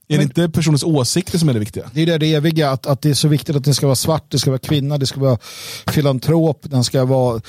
[0.08, 1.90] Är det inte personens åsikter som är det viktiga?
[1.92, 3.96] Det är det, det eviga, att, att det är så viktigt att den ska vara
[3.96, 5.38] svart, det ska vara kvinna, det ska vara
[5.86, 7.40] filantrop, den ska vara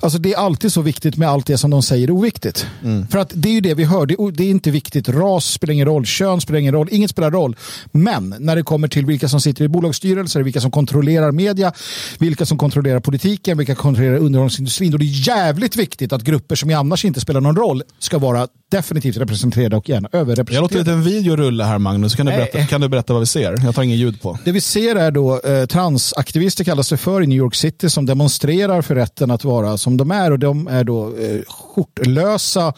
[0.00, 2.66] Alltså det är alltid så viktigt med allt det som de säger är oviktigt.
[2.84, 3.06] Mm.
[3.06, 4.06] För att det är ju det vi hör.
[4.06, 5.08] Det är, det är, inte viktigt.
[5.08, 6.06] Ras spelar ingen roll.
[6.06, 6.88] Kön spelar ingen roll.
[6.90, 7.56] Inget spelar roll.
[7.92, 11.72] Men när det kommer till vilka som sitter i bolagsstyrelser, vilka som kontrollerar media,
[12.18, 14.90] vilka som kontrollerar politiken, vilka kontrollerar underhållningsindustrin.
[14.90, 18.48] Då är det jävligt viktigt att grupper som annars inte spelar någon roll ska vara
[18.70, 20.74] definitivt representerade och gärna överrepresenterade.
[20.74, 21.97] Jag låter en video rulla här Magnus.
[22.16, 23.64] Kan du, berätta, kan du berätta vad vi ser?
[23.64, 24.38] Jag tar ingen ljud på.
[24.44, 28.06] Det vi ser är då eh, transaktivister kallas det för i New York City som
[28.06, 32.74] demonstrerar för rätten att vara som de är och de är då eh, skjortlösa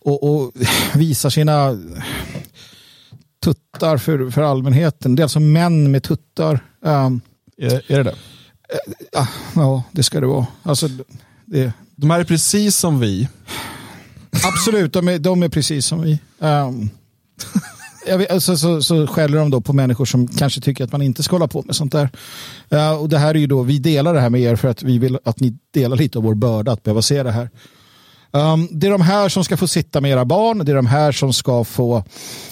[0.00, 0.52] och, och
[0.94, 1.78] visar sina
[3.44, 5.16] tuttar för, för allmänheten.
[5.16, 6.60] Det är alltså män med tuttar.
[6.80, 7.20] Um,
[7.56, 8.10] är, är det det?
[9.18, 10.46] Uh, ja, det ska det vara.
[10.62, 10.88] Alltså,
[11.44, 11.72] det...
[11.96, 13.28] De här är precis som vi.
[14.44, 16.18] Absolut, de är, de är precis som vi.
[16.38, 16.90] Um,
[18.18, 21.22] vet, alltså, så, så skäller de då på människor som kanske tycker att man inte
[21.22, 22.10] ska hålla på med sånt där.
[22.72, 24.82] Uh, och det här är ju då, vi delar det här med er för att
[24.82, 27.50] vi vill att ni delar lite av vår börda att behöva se det här.
[28.30, 30.58] Um, det är de här som ska få sitta med era barn.
[30.64, 32.04] Det är de här som ska få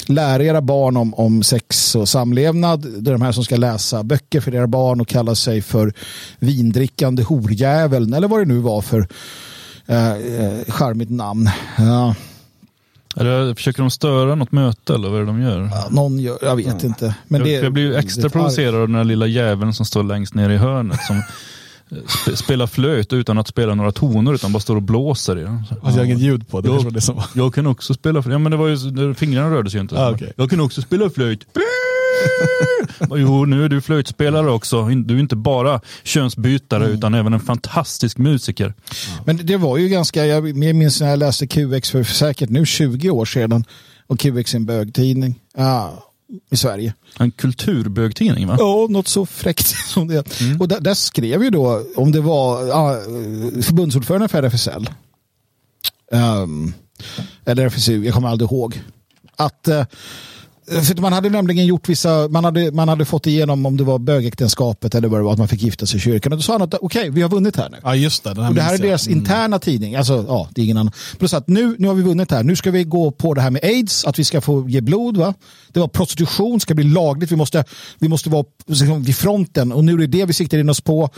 [0.07, 3.03] lära era barn om, om sex och samlevnad.
[3.03, 5.93] Det är de här som ska läsa böcker för era barn och kalla sig för
[6.39, 11.51] vindrickande horjäveln eller vad det nu var för uh, charmigt namn.
[11.81, 12.13] Uh.
[13.17, 15.69] Eller försöker de störa något möte eller vad är det de gör?
[15.73, 16.89] Ja, någon gör, jag vet ja.
[16.89, 17.15] inte.
[17.29, 20.35] Men jag, det, jag blir extra provocerad av den här lilla jäveln som står längst
[20.35, 21.01] ner i hörnet.
[21.07, 21.23] Som
[22.15, 25.55] sp spela flöjt utan att spela några toner utan bara står och blåser i den.
[25.57, 26.69] Alltså, jag har inget ljud på det.
[26.69, 28.33] Jag, det som jag kan också spela flöjt.
[28.33, 30.05] Ja men det var ju, fingrarna rörde sig ju inte.
[30.05, 30.29] Ah, okay.
[30.37, 31.41] Jag kan också spela flöjt.
[33.11, 34.85] Jo, nu är du flöjtspelare också.
[34.85, 36.99] Du är inte bara könsbytare mm.
[36.99, 38.75] utan även en fantastisk musiker.
[39.25, 43.11] Men det var ju ganska, jag minns när jag läste QX för säkert nu 20
[43.11, 43.65] år sedan.
[44.07, 45.41] Och QX är en bögtidning.
[45.55, 45.91] Ah,
[46.51, 46.95] i Sverige.
[47.19, 48.57] En kulturbögtidning va?
[48.59, 50.41] Ja, något så fräckt som det.
[50.41, 50.61] Mm.
[50.61, 53.01] Och där, där, skrev ju då, om det var ja,
[53.63, 54.91] förbundsordförande för RFSL,
[56.13, 56.73] um, ehm,
[57.45, 58.83] eller RFSU, jag kommer aldrig ihåg,
[59.37, 59.85] att uh,
[60.67, 63.99] för man hade nämligen gjort vissa, man hade, man hade fått igenom om det var
[63.99, 66.33] bögäktenskapet eller vad det var, att man fick gifta sig i kyrkan.
[66.33, 67.77] Och då sa han att okej, okay, vi har vunnit här nu.
[67.83, 68.31] Ja, just det.
[68.31, 69.19] Och det här är deras mm.
[69.19, 69.95] interna tidning.
[69.95, 70.93] Alltså, ja, det är ingen annan.
[71.19, 72.43] Plus att nu, nu har vi vunnit här.
[72.43, 75.17] Nu ska vi gå på det här med aids, att vi ska få ge blod.
[75.17, 75.35] Va?
[75.69, 77.33] Det var prostitution, ska bli lagligt.
[77.33, 77.65] Vi måste,
[77.99, 80.81] vi måste vara liksom, vid fronten och nu är det det vi siktar in oss
[80.81, 81.11] på.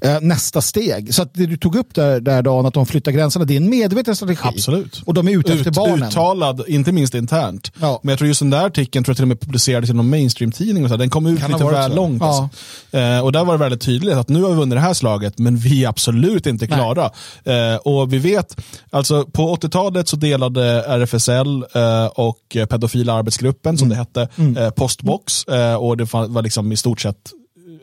[0.00, 1.14] Eh, nästa steg.
[1.14, 3.56] Så att det du tog upp där, där Dan, att de flyttar gränserna, det är
[3.56, 4.48] en medveten strategi.
[4.48, 5.02] Absolut.
[5.06, 6.08] Och de är ute Ut, efter barnen.
[6.08, 7.72] Uttalad, inte minst internt.
[7.80, 8.00] Ja.
[8.02, 10.10] Men jag tror just den där artikeln tror jag till och med publicerades i någon
[10.10, 10.88] mainstream-tidning.
[10.88, 11.96] Den kom ut kan lite väl så.
[11.96, 12.22] långt.
[12.22, 12.26] Ja.
[12.26, 12.96] Alltså.
[12.98, 15.38] Eh, och där var det väldigt tydligt att nu har vi vunnit det här slaget,
[15.38, 17.10] men vi är absolut inte klara.
[17.44, 23.86] Eh, och vi vet, alltså på 80-talet så delade RFSL eh, och pedofila arbetsgruppen, som
[23.86, 23.96] mm.
[23.96, 24.56] det hette, mm.
[24.56, 25.44] Eh, postbox.
[25.44, 27.32] Eh, och det var liksom i stort sett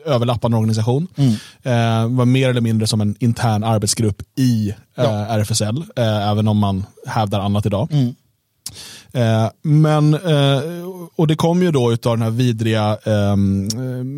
[0.06, 1.08] överlappande organisation.
[1.16, 1.32] Mm.
[1.62, 5.26] Eh, var mer eller mindre som en intern arbetsgrupp i eh, ja.
[5.38, 7.88] RFSL, eh, även om man hävdar annat idag.
[7.92, 8.14] Mm.
[9.12, 10.60] Eh, men, eh,
[11.16, 13.36] och det kom ju då utav den här vidriga eh,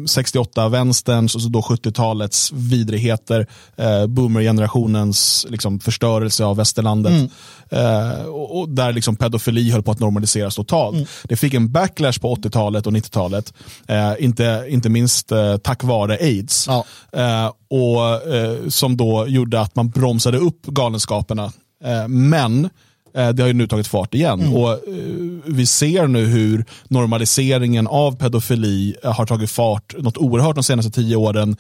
[0.07, 3.47] 68-vänsterns, alltså då 70-talets vidrigheter,
[3.77, 7.13] eh, boomer-generationens liksom, förstörelse av västerlandet.
[7.13, 7.31] Mm.
[7.71, 10.97] Eh, och, och, där liksom pedofili höll på att normaliseras totalt.
[10.97, 11.07] Mm.
[11.25, 13.53] Det fick en backlash på 80-talet och 90-talet,
[13.87, 16.69] eh, inte, inte minst eh, tack vare aids.
[16.69, 16.85] Ja.
[17.71, 18.23] och
[18.73, 21.53] Som då gjorde att man bromsade upp galenskaperna.
[22.09, 22.69] men
[23.15, 24.41] det har ju nu tagit fart igen.
[24.41, 24.55] Mm.
[24.55, 24.79] Och eh,
[25.47, 30.93] Vi ser nu hur normaliseringen av pedofili eh, har tagit fart något oerhört de senaste
[30.93, 31.57] tio åren.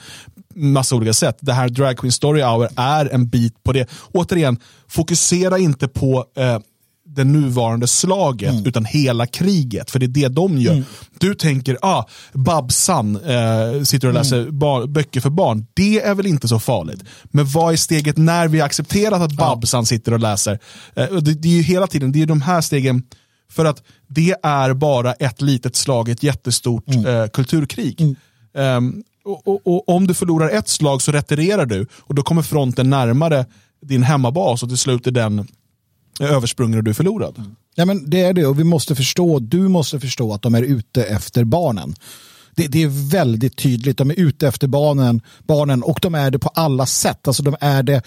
[0.55, 1.37] Massa olika sätt.
[1.41, 3.91] Det här Drag Queen Story Hour är en bit på det.
[4.13, 6.59] Återigen, fokusera inte på eh,
[7.15, 8.67] det nuvarande slaget, mm.
[8.67, 9.91] utan hela kriget.
[9.91, 10.73] För det är det de gör.
[10.73, 10.85] Mm.
[11.19, 14.93] Du tänker, ah, Babsan eh, sitter och läser mm.
[14.93, 15.67] böcker för barn.
[15.75, 17.05] Det är väl inte så farligt.
[17.25, 20.59] Men vad är steget när vi accepterat att Babsan sitter och läser?
[20.95, 23.03] Eh, det, det, är ju hela tiden, det är de här stegen.
[23.51, 27.07] För att det är bara ett litet slag, ett jättestort mm.
[27.07, 28.17] eh, kulturkrig.
[28.55, 32.43] Um, och, och, och, om du förlorar ett slag så retirerar du och då kommer
[32.43, 33.47] fronten närmare
[33.83, 35.49] din hemmabas och till slut är den
[36.21, 37.43] Eh, översprungen och du är förlorad.
[37.75, 40.63] Ja, men det är det och vi måste förstå, du måste förstå att de är
[40.63, 41.95] ute efter barnen.
[42.55, 46.39] Det, det, är väldigt tydligt, de är ute efter barnen, barnen och de är det
[46.39, 47.29] på alla sätt.
[47.29, 48.03] Alltså de är det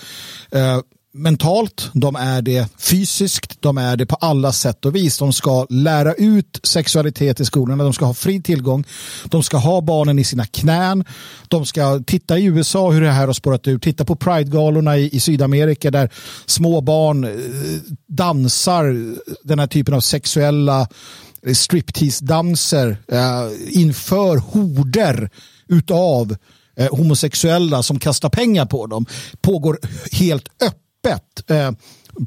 [0.51, 0.79] eh,
[1.17, 5.17] mentalt, de är det fysiskt, de är det på alla sätt och vis.
[5.17, 8.83] De ska lära ut sexualitet i skolorna, de ska ha fri tillgång,
[9.25, 11.05] de ska ha barnen i sina knän,
[11.47, 15.15] de ska titta i USA hur det här har spårat ur, titta på Pride-galorna i,
[15.15, 16.09] i Sydamerika där
[16.45, 17.31] små barn eh,
[18.07, 20.87] dansar den här typen av sexuella
[21.45, 25.29] eh, striptease-danser eh, inför horder
[25.67, 26.35] utav
[26.77, 29.05] eh, homosexuella som kastar pengar på dem
[29.41, 29.79] pågår
[30.11, 30.86] helt öppet.
[31.49, 31.71] Eh,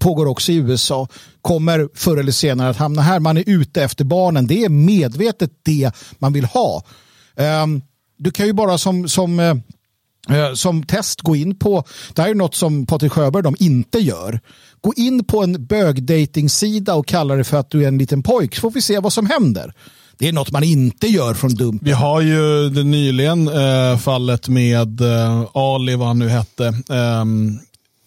[0.01, 1.09] pågår också i USA.
[1.43, 3.21] Kommer förr eller senare att hamna här.
[3.21, 4.47] Man är ute efter barnen.
[4.47, 6.83] Det är medvetet det man vill ha.
[7.37, 7.67] Eh,
[8.19, 9.57] du kan ju bara som, som eh,
[10.37, 13.99] eh som test gå in på, det här är något som Patrik Sjöberg de inte
[13.99, 14.41] gör.
[14.81, 18.55] Gå in på en bögdatingsida och kalla det för att du är en liten pojk
[18.55, 19.75] så får vi se vad som händer.
[20.19, 21.81] Det är något man inte gör från Dumpen.
[21.83, 27.25] Vi har ju det nyligen eh, fallet med eh, Ali, vad han nu hette, eh,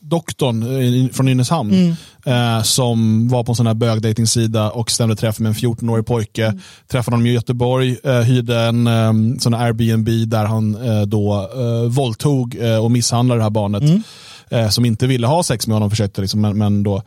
[0.03, 2.57] doktorn eh, från Nynäshamn, mm.
[2.57, 6.45] eh, som var på en sån här bögdatingsida och stämde träff med en 14-årig pojke.
[6.45, 6.59] Mm.
[6.87, 11.89] Träffade honom i Göteborg, eh, hyrde en eh, sån Airbnb där han eh, då eh,
[11.89, 13.83] våldtog och misshandlade det här barnet.
[13.83, 14.71] Mm.
[14.71, 17.01] som inte ville ha sex med honom, försökte liksom, men, men då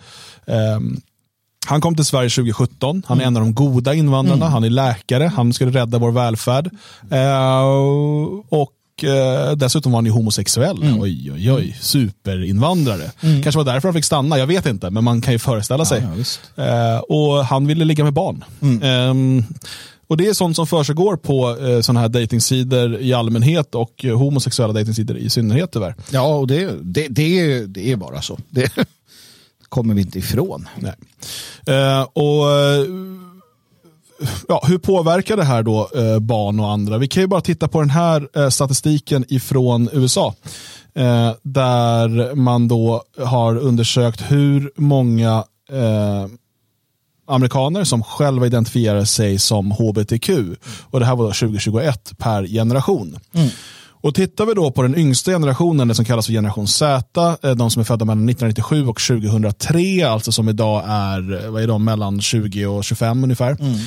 [0.47, 1.01] ehm,
[1.67, 3.03] han kom till Sverige 2017.
[3.07, 3.35] Han är mm.
[3.35, 4.45] en av de goda invandrarna.
[4.45, 4.53] Mm.
[4.53, 5.33] Han är läkare.
[5.37, 6.71] Han skulle rädda vår välfärd.
[7.11, 7.63] Eh,
[8.49, 8.73] och
[9.05, 10.83] eh, dessutom var han ju homosexuell.
[10.83, 11.01] Mm.
[11.01, 11.77] Oj, oj, oj.
[11.81, 13.11] Superinvandrare.
[13.21, 13.43] Mm.
[13.43, 14.39] Kanske var därför han fick stanna.
[14.39, 16.07] Jag vet inte, men man kan ju föreställa sig.
[16.55, 18.45] Ja, eh, och han ville ligga med barn.
[18.63, 18.83] Mm.
[18.83, 19.45] Ehm,
[20.09, 24.19] och Det är sånt som försiggår på eh, sådana här dejtingsidor i allmänhet och eh,
[24.19, 25.95] homosexuella dejtingsidor i synnerhet tyvärr.
[26.11, 28.39] Ja, och det, det, det, är, det är bara så.
[28.51, 28.73] Det
[29.69, 30.69] kommer vi inte ifrån.
[30.77, 30.95] Nej.
[31.77, 32.47] Eh, och
[34.49, 36.99] ja, Hur påverkar det här då eh, barn och andra?
[36.99, 40.35] Vi kan ju bara titta på den här eh, statistiken ifrån USA.
[40.95, 46.27] Eh, där man då har undersökt hur många eh,
[47.27, 50.31] amerikaner som själva identifierar sig som hbtq.
[50.91, 53.19] Och det här var då 2021 per generation.
[53.35, 53.49] Mm.
[54.07, 57.51] Och tittar vi då på den yngsta generationen, det som kallas för generation Z, eh,
[57.51, 61.85] de som är födda mellan 1997 och 2003, alltså som idag är, vad är de,
[61.85, 63.57] mellan 20 och 25 ungefär.
[63.61, 63.79] Mm.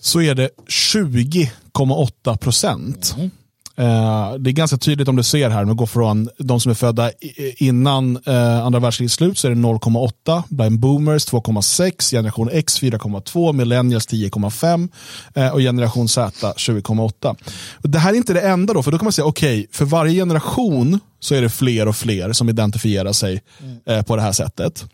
[0.00, 3.30] Så är det 20,8 procent mm.
[3.78, 6.74] Eh, det är ganska tydligt om du ser här, om går från de som är
[6.74, 7.10] födda
[7.56, 13.52] innan uh, andra världskrigets slut så är det 0,8, bland boomers 2,6, generation X 4,2,
[13.52, 14.88] millennials 10,5
[15.36, 17.36] uh, och generation Z 20,8.
[17.82, 19.84] Det här är inte det enda då, för då kan man säga okej, okay, för
[19.84, 23.42] varje generation så är det fler och fler som identifierar sig
[23.86, 24.04] mm.
[24.04, 24.84] på det här sättet.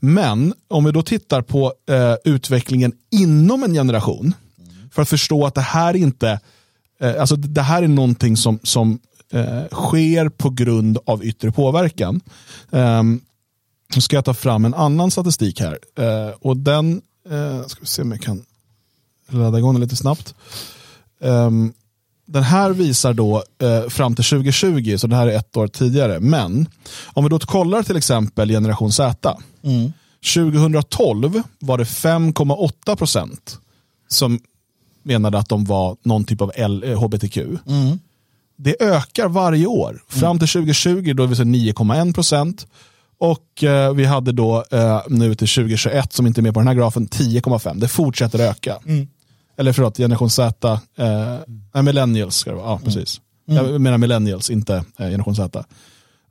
[0.00, 1.72] Men om vi då tittar på
[2.24, 4.34] utvecklingen inom en generation,
[4.92, 6.40] för att förstå att det här inte
[7.00, 8.98] eh, alltså det här är någonting som, som
[9.32, 12.20] eh, sker på grund av yttre påverkan.
[12.70, 13.02] Eh,
[13.94, 15.78] nu ska jag ta fram en annan statistik här.
[15.98, 18.44] Eh, och den, eh, ska vi se om jag kan
[19.28, 20.34] ladda igång den lite snabbt.
[21.20, 21.72] Um,
[22.26, 26.20] den här visar då eh, fram till 2020, så det här är ett år tidigare.
[26.20, 26.68] Men
[27.06, 29.36] om vi då kollar till exempel generation Z.
[29.62, 29.92] Mm.
[30.34, 33.58] 2012 var det 5,8 procent
[34.08, 34.40] som
[35.02, 37.36] menade att de var någon typ av L, eh, hbtq.
[37.36, 37.98] Mm.
[38.56, 40.02] Det ökar varje år.
[40.08, 42.66] Fram till 2020 då är vi 9,1 procent.
[43.18, 46.66] Och eh, vi hade då eh, nu till 2021, som inte är med på den
[46.68, 47.80] här grafen, 10,5.
[47.80, 48.78] Det fortsätter öka.
[48.86, 49.08] Mm.
[49.56, 52.66] Eller förlåt, generation Z, eh, millennials ska det vara.
[52.66, 52.84] Ja, mm.
[52.84, 53.20] precis.
[53.48, 53.66] Mm.
[53.66, 55.64] Jag menar millennials, inte eh, generation Z.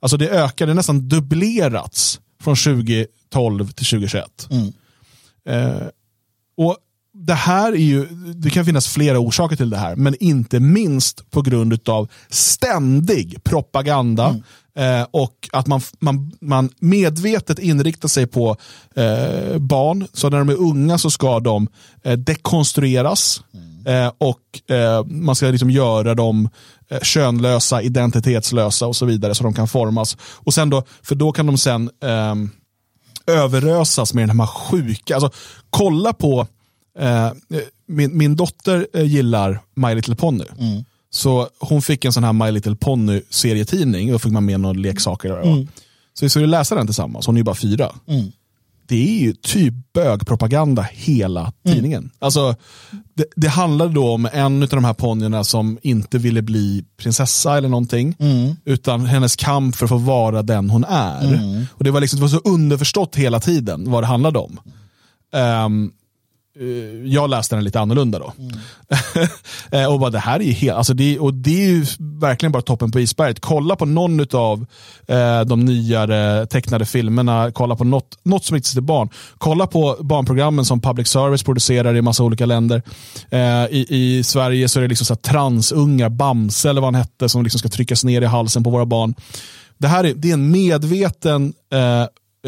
[0.00, 4.48] Alltså det ökar, det nästan dubblerats från 2012 till 2021.
[4.50, 4.72] Mm.
[5.48, 5.86] Eh,
[6.56, 6.76] och
[7.26, 11.30] det här är ju, det kan finnas flera orsaker till det här, men inte minst
[11.30, 14.36] på grund av ständig propaganda
[14.76, 15.00] mm.
[15.00, 18.56] eh, och att man, man, man medvetet inriktar sig på
[18.94, 20.06] eh, barn.
[20.12, 21.68] Så när de är unga så ska de
[22.02, 24.06] eh, dekonstrueras mm.
[24.06, 26.48] eh, och eh, man ska liksom göra dem
[26.90, 30.16] eh, könlösa, identitetslösa och så vidare så de kan formas.
[30.20, 32.50] Och sen då, för då kan de sen ehm,
[33.26, 35.30] överösas med den här sjuka, alltså
[35.70, 36.46] kolla på
[36.98, 37.30] Eh,
[37.86, 40.44] min, min dotter eh, gillar My Little Pony.
[40.58, 40.84] Mm.
[41.10, 44.78] Så hon fick en sån här My Little Pony serietidning och fick man med några
[44.78, 45.42] leksaker.
[45.42, 45.68] Mm.
[46.14, 47.92] Så vi skulle läsa den tillsammans, hon är ju bara fyra.
[48.06, 48.32] Mm.
[48.88, 51.52] Det är ju typ bögpropaganda hela mm.
[51.74, 52.10] tidningen.
[52.18, 52.54] Alltså,
[53.14, 57.56] det, det handlade då om en av de här ponnyerna som inte ville bli prinsessa
[57.56, 58.16] eller någonting.
[58.18, 58.56] Mm.
[58.64, 61.34] Utan hennes kamp för att få vara den hon är.
[61.34, 61.66] Mm.
[61.72, 64.60] Och Det var, liksom, det var så underförstått hela tiden vad det handlade om.
[65.32, 65.92] Um,
[67.04, 68.32] jag läste den lite annorlunda då.
[68.38, 68.58] Mm.
[69.72, 72.62] Eh, och bara det här är helt, alltså det, och det är ju verkligen bara
[72.62, 73.40] toppen på isberget.
[73.40, 74.66] Kolla på någon av
[75.06, 79.08] eh, de nyare tecknade filmerna, kolla på något, något som riktar sig till barn.
[79.38, 82.82] Kolla på barnprogrammen som public service producerar i massa olika länder.
[83.30, 87.28] Eh, i, I Sverige så är det liksom så transungar, Bamse eller vad han hette,
[87.28, 89.14] som liksom ska tryckas ner i halsen på våra barn.
[89.78, 92.02] Det här är, det är en medveten eh,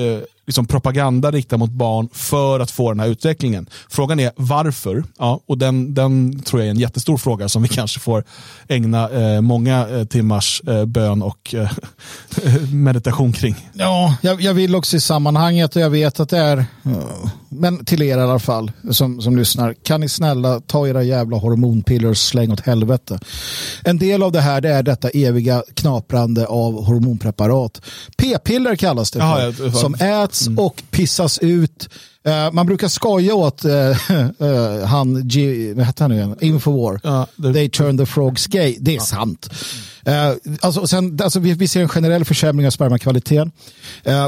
[0.04, 0.20] eh,
[0.50, 3.68] liksom propaganda riktad mot barn för att få den här utvecklingen.
[3.88, 5.04] Frågan är varför?
[5.18, 8.24] Ja, och den, den tror jag är en jättestor fråga som vi kanske får
[8.68, 11.70] ägna eh, många eh, timmars eh, bön och eh,
[12.72, 13.56] meditation kring.
[13.72, 16.64] Ja, jag, jag, vill också i sammanhanget och jag vet att det är,
[17.48, 21.36] men till er i alla fall som, som lyssnar, kan ni snälla ta era jävla
[21.36, 23.20] hormonpiller och släng åt helvete.
[23.84, 27.82] En del av det här det är detta eviga knaprande av hormonpreparat.
[28.16, 30.58] P-piller kallas det för, Jaha, som äts mm.
[30.58, 31.88] och pissas ut.
[32.28, 36.36] Uh, man brukar skoja åt uh, uh, han, G, vad hette han nu igen?
[36.40, 37.00] Infowar.
[37.02, 37.52] Ja, det...
[37.52, 38.76] They turn the frogs gay.
[38.80, 39.02] Det är ja.
[39.02, 39.48] sant.
[40.60, 43.52] Alltså, sen, alltså, vi, vi, ser en generell försämring av spermakvaliteten.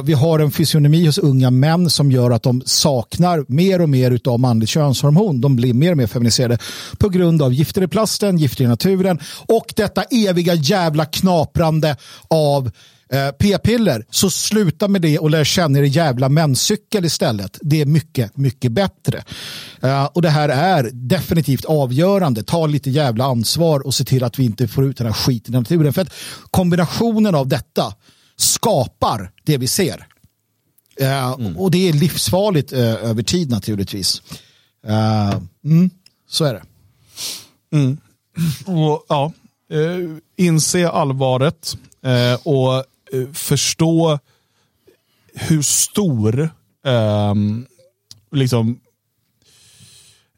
[0.04, 4.20] Vi har en fysionomi hos unga män som gör att de saknar mer och mer
[4.24, 5.40] av manligt könshormon.
[5.40, 6.58] De blir mer och mer feminiserade
[6.98, 11.96] på grund av gifter i plasten, gifter i naturen och detta eviga jävla knaprande
[12.28, 12.70] av
[13.12, 17.58] Eh, p-piller, så sluta med det och lär känna er jävla menscykel istället.
[17.62, 19.24] Det är mycket, mycket bättre.
[19.84, 22.42] Uh, och det här är definitivt avgörande.
[22.42, 25.54] Ta lite jävla ansvar och se till att vi inte får ut den här skiten
[25.54, 25.92] i naturen.
[25.92, 26.12] För att
[26.50, 27.94] kombinationen av detta
[28.36, 30.06] skapar det vi ser.
[31.00, 31.56] Uh, mm.
[31.56, 34.22] Och det är livsfarligt uh, över tid naturligtvis.
[35.64, 35.90] Mm,
[36.28, 36.62] så är det.
[37.76, 37.98] Mm.
[38.66, 39.32] Och, ja,
[40.36, 41.76] inse allvaret
[42.42, 42.82] och Eh,
[43.32, 44.18] förstå
[45.34, 46.50] hur stor
[46.86, 47.34] eh,
[48.32, 48.80] liksom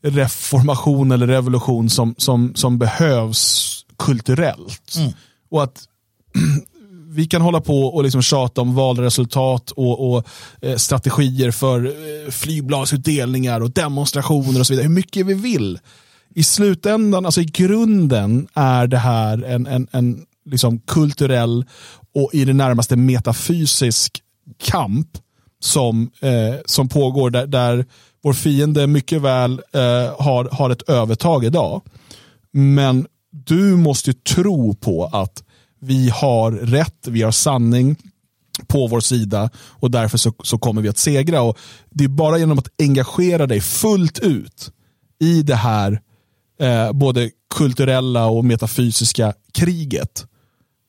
[0.02, 4.94] reformation eller revolution som, som, som behövs kulturellt.
[4.96, 5.12] Mm.
[5.50, 5.88] Och att
[7.08, 10.26] vi kan hålla på och liksom tjata om valresultat och, och
[10.60, 14.86] eh, strategier för eh, flygbladsutdelningar och demonstrationer och så vidare.
[14.86, 15.78] Hur mycket vi vill.
[16.34, 21.64] I slutändan, alltså i grunden är det här en, en, en liksom kulturell
[22.14, 24.22] och i det närmaste metafysisk
[24.58, 25.08] kamp
[25.60, 27.86] som, eh, som pågår där, där
[28.22, 29.80] vår fiende mycket väl eh,
[30.18, 31.82] har, har ett övertag idag.
[32.52, 35.44] Men du måste tro på att
[35.80, 37.96] vi har rätt, vi har sanning
[38.66, 41.42] på vår sida och därför så, så kommer vi att segra.
[41.42, 41.58] Och
[41.90, 44.70] Det är bara genom att engagera dig fullt ut
[45.20, 46.00] i det här
[46.60, 50.26] eh, både kulturella och metafysiska kriget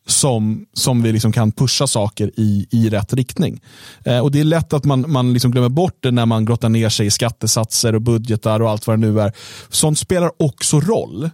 [0.07, 3.61] som, som vi liksom kan pusha saker i, i rätt riktning.
[4.05, 6.69] Eh, och Det är lätt att man, man liksom glömmer bort det när man grottar
[6.69, 9.33] ner sig i skattesatser och budgetar och allt vad det nu är.
[9.69, 11.29] Sånt spelar också roll,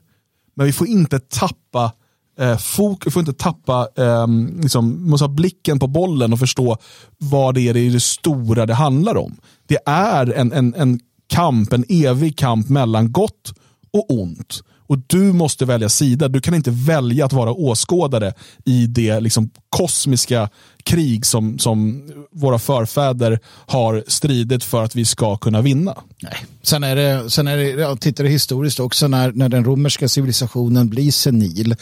[0.56, 1.92] men vi får inte tappa
[2.40, 4.28] eh, fok, vi får inte tappa, eh,
[4.62, 6.78] liksom, måste ha blicken på bollen och förstå
[7.18, 9.38] vad det är i det stora det handlar om.
[9.68, 11.00] Det är en, en, en
[11.30, 13.54] kamp, en evig kamp mellan gott
[13.94, 14.64] och ont.
[14.92, 16.28] Och du måste välja sida.
[16.28, 18.34] Du kan inte välja att vara åskådare
[18.66, 20.50] i det liksom kosmiska
[20.82, 22.02] krig som, som
[22.32, 25.96] våra förfäder har stridit för att vi ska kunna vinna.
[26.22, 26.46] Nej.
[26.64, 30.90] Sen är det, sen är det jag tittar historiskt också när, när den romerska civilisationen
[30.90, 31.76] blir senil,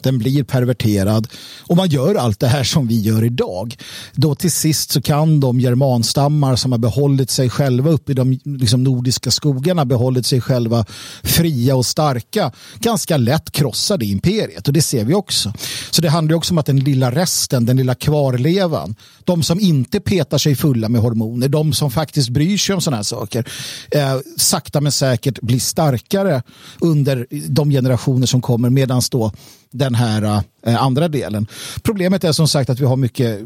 [0.00, 1.28] den blir perverterad
[1.60, 3.76] och man gör allt det här som vi gör idag.
[4.12, 8.40] Då till sist så kan de germanstammar som har behållit sig själva uppe i de
[8.44, 10.84] liksom, nordiska skogarna, behållit sig själva
[11.22, 15.52] fria och starka, ganska lätt krossa det imperiet och det ser vi också.
[15.90, 18.94] Så det handlar också om att den lilla resten, den lilla kvar överlevan.
[19.24, 22.96] de som inte petar sig fulla med hormoner, de som faktiskt bryr sig om sådana
[22.96, 23.44] här saker,
[23.90, 26.42] eh, sakta men säkert blir starkare
[26.80, 29.32] under de generationer som kommer medan då
[29.72, 31.46] den här eh, andra delen.
[31.82, 33.40] Problemet är som sagt att vi har mycket,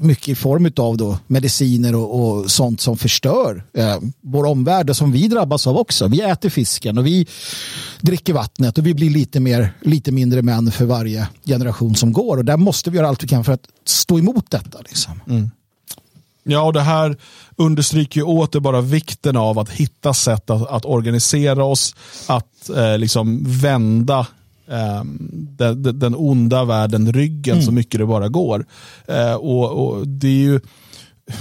[0.00, 4.96] mycket i form av då mediciner och, och sånt som förstör eh, vår omvärld och
[4.96, 6.08] som vi drabbas av också.
[6.08, 7.26] Vi äter fisken och vi
[8.00, 12.36] dricker vattnet och vi blir lite, mer, lite mindre män för varje generation som går
[12.36, 14.78] och där måste vi göra allt vi kan för att stå emot detta.
[14.78, 15.20] Liksom.
[15.28, 15.50] Mm.
[16.48, 17.16] Ja, och det här
[17.56, 21.94] understryker ju åter bara vikten av att hitta sätt att, att organisera oss,
[22.26, 24.26] att eh, liksom vända
[24.68, 27.66] eh, den, den, onda världen ryggen mm.
[27.66, 28.66] så mycket det bara går.
[29.06, 30.60] Eh, och, och, det är ju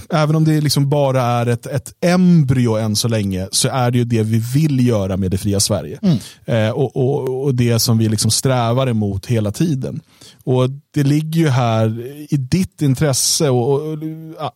[0.09, 3.97] Även om det liksom bara är ett, ett embryo än så länge så är det
[3.97, 5.99] ju det vi vill göra med det fria Sverige.
[6.01, 6.17] Mm.
[6.45, 10.01] Eh, och, och, och, det som vi liksom strävar emot hela tiden.
[10.43, 13.97] Och Det ligger ju här i ditt intresse och, och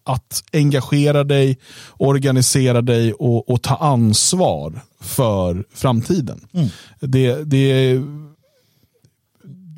[0.03, 1.57] att engagera dig,
[1.97, 6.47] organisera dig och, ta ansvar för framtiden.
[6.53, 6.68] Mm.
[6.99, 8.01] Det, det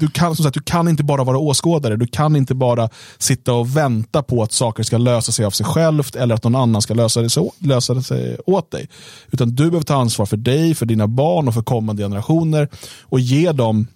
[0.01, 1.95] du kan, som sagt, du kan inte bara vara åskådare.
[1.95, 5.65] Du kan inte bara sitta och vänta på att saker ska lösa sig av sig
[5.65, 7.29] självt eller att någon annan ska lösa det,
[7.59, 8.89] lösa sig åt dig.
[9.31, 12.69] Utan du behöver ta ansvar för dig, för dina barn och för kommande generationer
[13.01, 13.87] och ge dem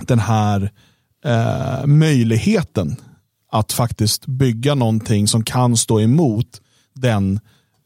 [0.00, 0.72] den här
[1.24, 2.96] eh, möjligheten
[3.52, 6.60] att faktiskt bygga någonting som kan stå emot
[6.94, 7.40] den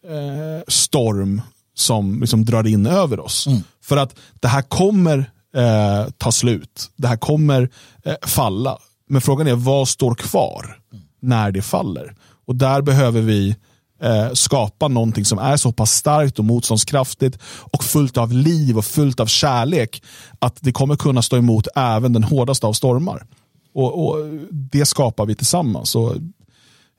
[0.09, 1.43] eh, storm
[1.75, 3.47] som liksom drar in över oss.
[3.47, 3.61] Mm.
[3.83, 6.91] För att det här kommer eh, ta slut.
[6.97, 7.71] Det här kommer
[8.05, 8.79] eh, falla.
[9.09, 10.79] Men frågan är vad står kvar
[11.21, 12.15] när det faller?
[12.47, 13.57] Och där behöver vi
[14.03, 18.85] eh, skapa någonting som är så pass starkt och motståndskraftigt och fullt av liv och
[18.85, 20.03] fullt av kärlek
[20.39, 23.27] att det kommer kunna stå emot även den hårdaste av stormar.
[23.75, 25.95] Och, och Det skapar vi tillsammans.
[25.95, 26.17] Och,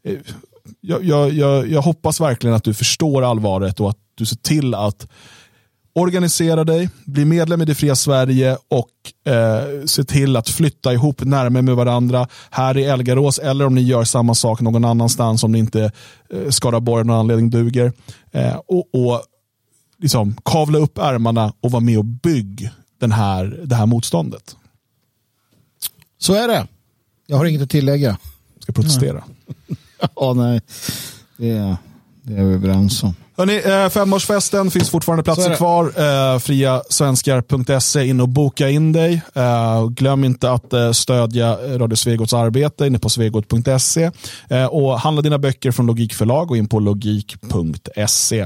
[0.05, 0.19] eh,
[0.81, 4.73] jag, jag, jag, jag hoppas verkligen att du förstår allvaret och att du ser till
[4.73, 5.07] att
[5.95, 11.23] organisera dig, bli medlem i det fria Sverige och eh, se till att flytta ihop
[11.23, 15.51] närmare med varandra här i Elgarås eller om ni gör samma sak någon annanstans om
[15.51, 15.91] ni inte
[16.29, 17.91] eh, Skaraborg av någon anledning duger.
[18.31, 19.21] Eh, och, och
[19.99, 24.55] liksom, kavla upp ärmarna och vara med och bygg den här, det här motståndet.
[26.17, 26.67] Så är det.
[27.27, 28.17] Jag har inget att tillägga.
[28.53, 29.23] Jag ska protestera.
[30.15, 30.61] ja, nej.
[31.37, 31.77] Det är,
[32.21, 33.15] det är vi överens om.
[33.38, 35.85] Hörrni, eh, femårsfesten finns fortfarande platser kvar.
[35.85, 39.22] Eh, friasvenskar.se, in och boka in dig.
[39.34, 44.11] Eh, glöm inte att eh, stödja Radio Svegots arbete inne på svegot.se.
[44.49, 48.39] Eh, och handla dina böcker från Logikförlag och in på logik.se.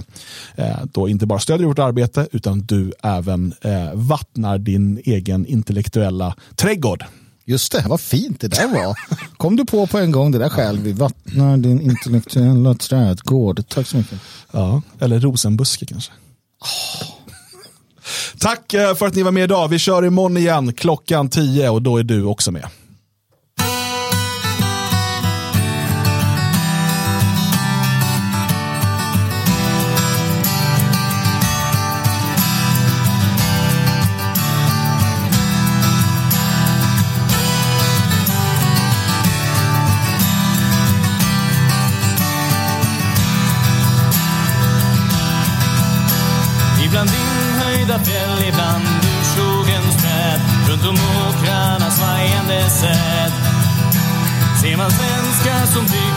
[0.56, 3.54] Eh, då inte bara stödjer vårt arbete utan du även
[3.94, 7.04] vattnar din egen intellektuella trädgård.
[7.50, 8.98] Just det, vad fint det där var.
[9.38, 10.82] Kom du på på en gång det där själv.
[10.82, 13.64] Vi vattnar din intellektuella trädgård.
[13.68, 14.20] Tack så mycket.
[14.52, 16.12] Ja, eller rosenbuske kanske.
[16.62, 17.08] Oh.
[18.40, 19.68] Tack eh, för att ni var med idag.
[19.68, 22.68] Vi kör imorgon igen klockan 10 och då är du också med.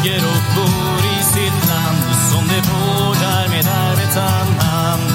[0.03, 5.11] Ligger och bor i sitt land som det vårdar med arvets hand.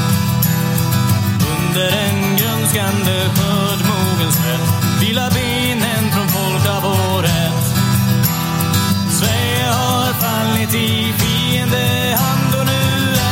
[1.58, 7.64] Under en grönskande skörd mogen fält vilar benen från folk av året.
[9.10, 12.84] Sverige har fallit i fiende hand och nu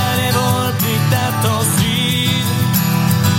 [0.05, 2.45] är det vår plikt att ta strid.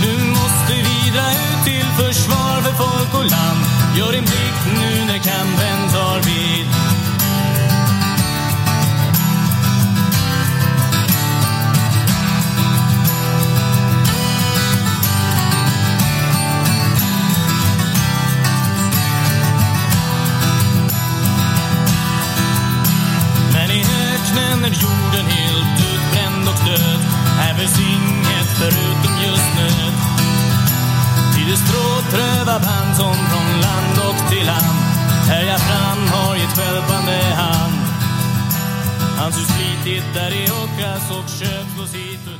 [0.01, 3.61] Nu måste vi dra ut till försvar för folk och land.
[3.97, 4.44] Gör din plikt
[32.15, 34.79] Pröva band från land och till land
[35.29, 37.73] här jag fram har gett skälpande hand.
[39.19, 42.34] Han som slitit där i åkras och köpslås hit